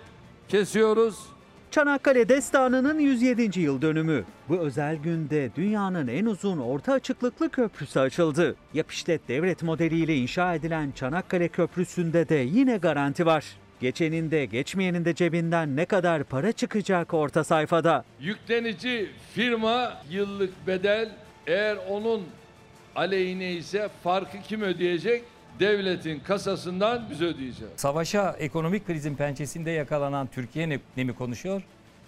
[0.49, 1.29] kesiyoruz.
[1.73, 3.61] Çanakkale Destanı'nın 107.
[3.61, 4.25] yıl dönümü.
[4.49, 8.57] Bu özel günde dünyanın en uzun orta açıklıklı köprüsü açıldı.
[8.75, 13.45] Yapışlet devlet modeliyle inşa edilen Çanakkale Köprüsü'nde de yine garanti var.
[13.81, 18.05] Geçenin de geçmeyenin de cebinden ne kadar para çıkacak orta sayfada.
[18.21, 21.11] Yüklenici firma yıllık bedel
[21.47, 22.23] eğer onun
[22.97, 25.25] aleyhine ise farkı kim ödeyecek?
[25.61, 27.73] Devletin kasasından biz ödeyeceğiz.
[27.77, 31.63] Savaşa ekonomik krizin pençesinde yakalanan Türkiye ne, ne mi konuşuyor?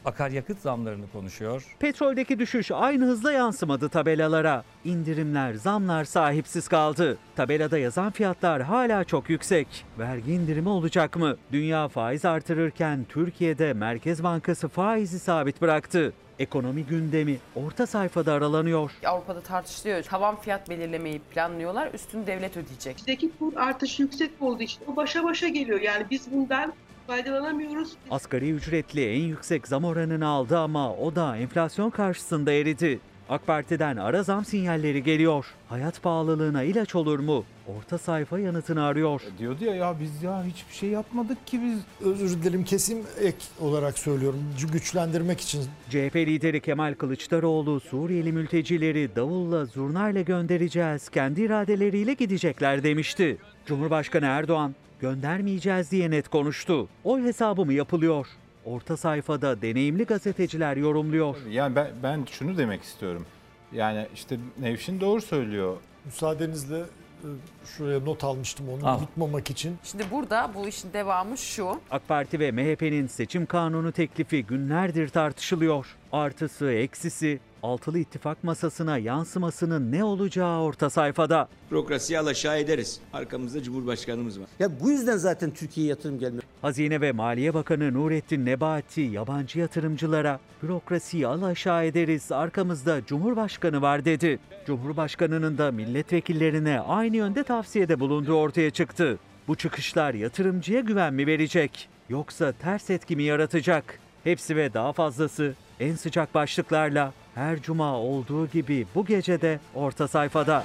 [0.04, 1.76] Akaryakıt zamlarını konuşuyor.
[1.78, 4.64] Petroldeki düşüş aynı hızla yansımadı tabelalara.
[4.84, 7.18] İndirimler, zamlar sahipsiz kaldı.
[7.36, 9.66] Tabelada yazan fiyatlar hala çok yüksek.
[9.98, 11.36] Vergi indirimi olacak mı?
[11.52, 16.12] Dünya faiz artırırken Türkiye'de Merkez Bankası faizi sabit bıraktı.
[16.38, 18.90] Ekonomi gündemi orta sayfada aralanıyor.
[19.06, 20.02] Avrupa'da tartışılıyor.
[20.02, 21.94] Tavan fiyat belirlemeyi planlıyorlar.
[21.94, 22.96] Üstünü devlet ödeyecek.
[22.96, 25.80] Bizdeki kur artışı yüksek olduğu için o başa başa geliyor.
[25.80, 26.72] Yani biz bundan
[27.06, 27.92] faydalanamıyoruz.
[28.10, 33.00] Asgari ücretli en yüksek zam oranını aldı ama o da enflasyon karşısında eridi.
[33.28, 35.46] AK Parti'den ara zam sinyalleri geliyor.
[35.68, 37.44] Hayat pahalılığına ilaç olur mu?
[37.78, 39.20] Orta sayfa yanıtını arıyor.
[39.38, 42.06] Diyordu ya ya biz ya hiçbir şey yapmadık ki biz.
[42.06, 44.40] Özür dilerim kesim ek olarak söylüyorum
[44.72, 45.64] güçlendirmek için.
[45.90, 53.38] CHP lideri Kemal Kılıçdaroğlu Suriyeli mültecileri davulla zurnayla göndereceğiz, kendi iradeleriyle gidecekler demişti.
[53.66, 56.88] Cumhurbaşkanı Erdoğan göndermeyeceğiz diye net konuştu.
[57.04, 58.26] Oy hesabı mı yapılıyor?
[58.64, 61.36] Orta sayfada deneyimli gazeteciler yorumluyor.
[61.50, 63.26] Yani ben, ben şunu demek istiyorum.
[63.72, 65.76] Yani işte Nevşin doğru söylüyor.
[66.04, 67.28] Müsaadenizle e,
[67.64, 68.98] şuraya not almıştım onu Al.
[68.98, 69.76] unutmamak için.
[69.84, 71.80] Şimdi burada bu işin devamı şu.
[71.90, 75.86] AK Parti ve MHP'nin seçim kanunu teklifi günlerdir tartışılıyor.
[76.12, 81.48] Artısı, eksisi, altılı ittifak masasına yansımasının ne olacağı orta sayfada.
[81.70, 83.00] Bürokrasiyi alaşağı ederiz.
[83.12, 84.46] Arkamızda Cumhurbaşkanımız var.
[84.58, 86.42] Ya bu yüzden zaten Türkiye'ye yatırım gelmiyor.
[86.62, 94.04] Hazine ve Maliye Bakanı Nurettin Nebati yabancı yatırımcılara bürokrasiyi al aşağı ederiz arkamızda Cumhurbaşkanı var
[94.04, 94.38] dedi.
[94.66, 99.18] Cumhurbaşkanının da milletvekillerine aynı yönde tavsiyede bulunduğu ortaya çıktı.
[99.48, 103.98] Bu çıkışlar yatırımcıya güven mi verecek yoksa ters etki mi yaratacak?
[104.24, 110.08] Hepsi ve daha fazlası en sıcak başlıklarla her cuma olduğu gibi bu gece de orta
[110.08, 110.64] sayfada.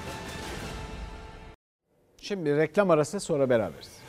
[2.22, 3.99] Şimdi reklam arası sonra beraberiz.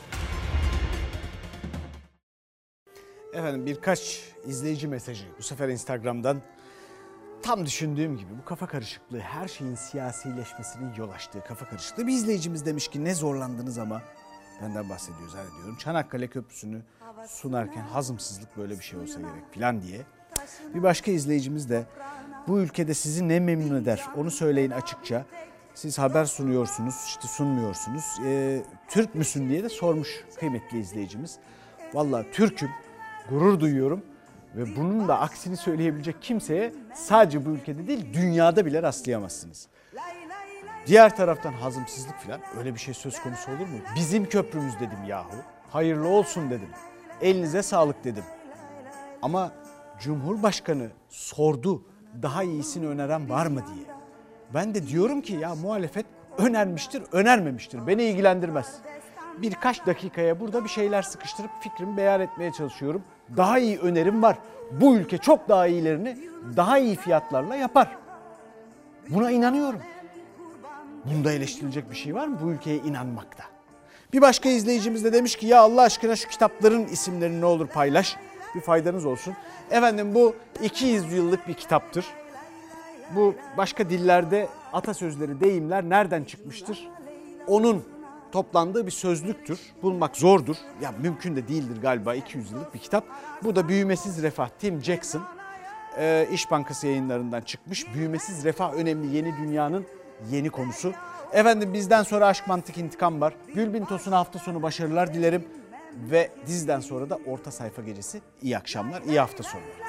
[3.33, 6.41] Efendim birkaç izleyici mesajı bu sefer Instagram'dan
[7.41, 12.07] tam düşündüğüm gibi bu kafa karışıklığı her şeyin siyasileşmesinin yol açtığı kafa karışıklığı.
[12.07, 14.01] Bir izleyicimiz demiş ki ne zorlandınız ama
[14.61, 15.75] benden bahsediyor zannediyorum.
[15.75, 16.81] Çanakkale Köprüsü'nü
[17.27, 20.01] sunarken hazımsızlık böyle bir şey olsa gerek filan diye.
[20.73, 21.85] Bir başka izleyicimiz de
[22.47, 25.25] bu ülkede sizi ne memnun eder onu söyleyin açıkça.
[25.73, 28.05] Siz haber sunuyorsunuz işte sunmuyorsunuz.
[28.25, 31.37] Ee, Türk müsün diye de sormuş kıymetli izleyicimiz.
[31.93, 32.69] Valla Türk'üm
[33.29, 34.05] gurur duyuyorum
[34.55, 39.67] ve bunun da aksini söyleyebilecek kimseye sadece bu ülkede değil dünyada bile rastlayamazsınız.
[40.87, 43.79] Diğer taraftan hazımsızlık falan öyle bir şey söz konusu olur mu?
[43.95, 45.35] Bizim köprümüz dedim yahu.
[45.69, 46.69] Hayırlı olsun dedim.
[47.21, 48.23] Elinize sağlık dedim.
[49.21, 49.51] Ama
[49.99, 51.83] Cumhurbaşkanı sordu
[52.21, 53.85] daha iyisini öneren var mı diye.
[54.53, 56.05] Ben de diyorum ki ya muhalefet
[56.37, 57.87] önermiştir, önermemiştir.
[57.87, 58.75] Beni ilgilendirmez.
[59.41, 63.03] Birkaç dakikaya burada bir şeyler sıkıştırıp fikrimi beyan etmeye çalışıyorum.
[63.37, 64.37] Daha iyi önerim var.
[64.71, 66.17] Bu ülke çok daha iyilerini
[66.57, 67.97] daha iyi fiyatlarla yapar.
[69.09, 69.81] Buna inanıyorum.
[71.05, 73.43] Bunda eleştirilecek bir şey var mı bu ülkeye inanmakta?
[74.13, 78.17] Bir başka izleyicimiz de demiş ki ya Allah aşkına şu kitapların isimlerini ne olur paylaş.
[78.55, 79.33] Bir faydanız olsun.
[79.71, 82.05] Efendim bu 200 yıllık bir kitaptır.
[83.15, 86.89] Bu başka dillerde atasözleri, deyimler nereden çıkmıştır?
[87.47, 87.83] Onun
[88.31, 89.59] toplandığı bir sözlüktür.
[89.81, 90.55] Bulmak zordur.
[90.81, 93.03] Ya mümkün de değildir galiba 200 yıllık bir kitap.
[93.43, 95.23] Bu da Büyümesiz Refah Tim Jackson
[95.97, 97.93] e, İş Bankası yayınlarından çıkmış.
[97.93, 99.85] Büyümesiz Refah önemli yeni dünyanın
[100.31, 100.93] yeni konusu.
[101.33, 103.33] Efendim bizden sonra Aşk Mantık İntikam var.
[103.55, 105.45] Gülbin Tosun'a hafta sonu başarılar dilerim.
[106.11, 108.21] Ve diziden sonra da orta sayfa gecesi.
[108.41, 109.81] İyi akşamlar, iyi hafta sonları.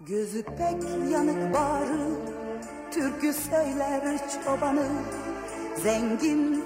[0.00, 2.10] Göz Gözü pek yanık bağrı
[2.90, 4.86] Türkü söyler çobanı
[5.76, 6.64] Zengin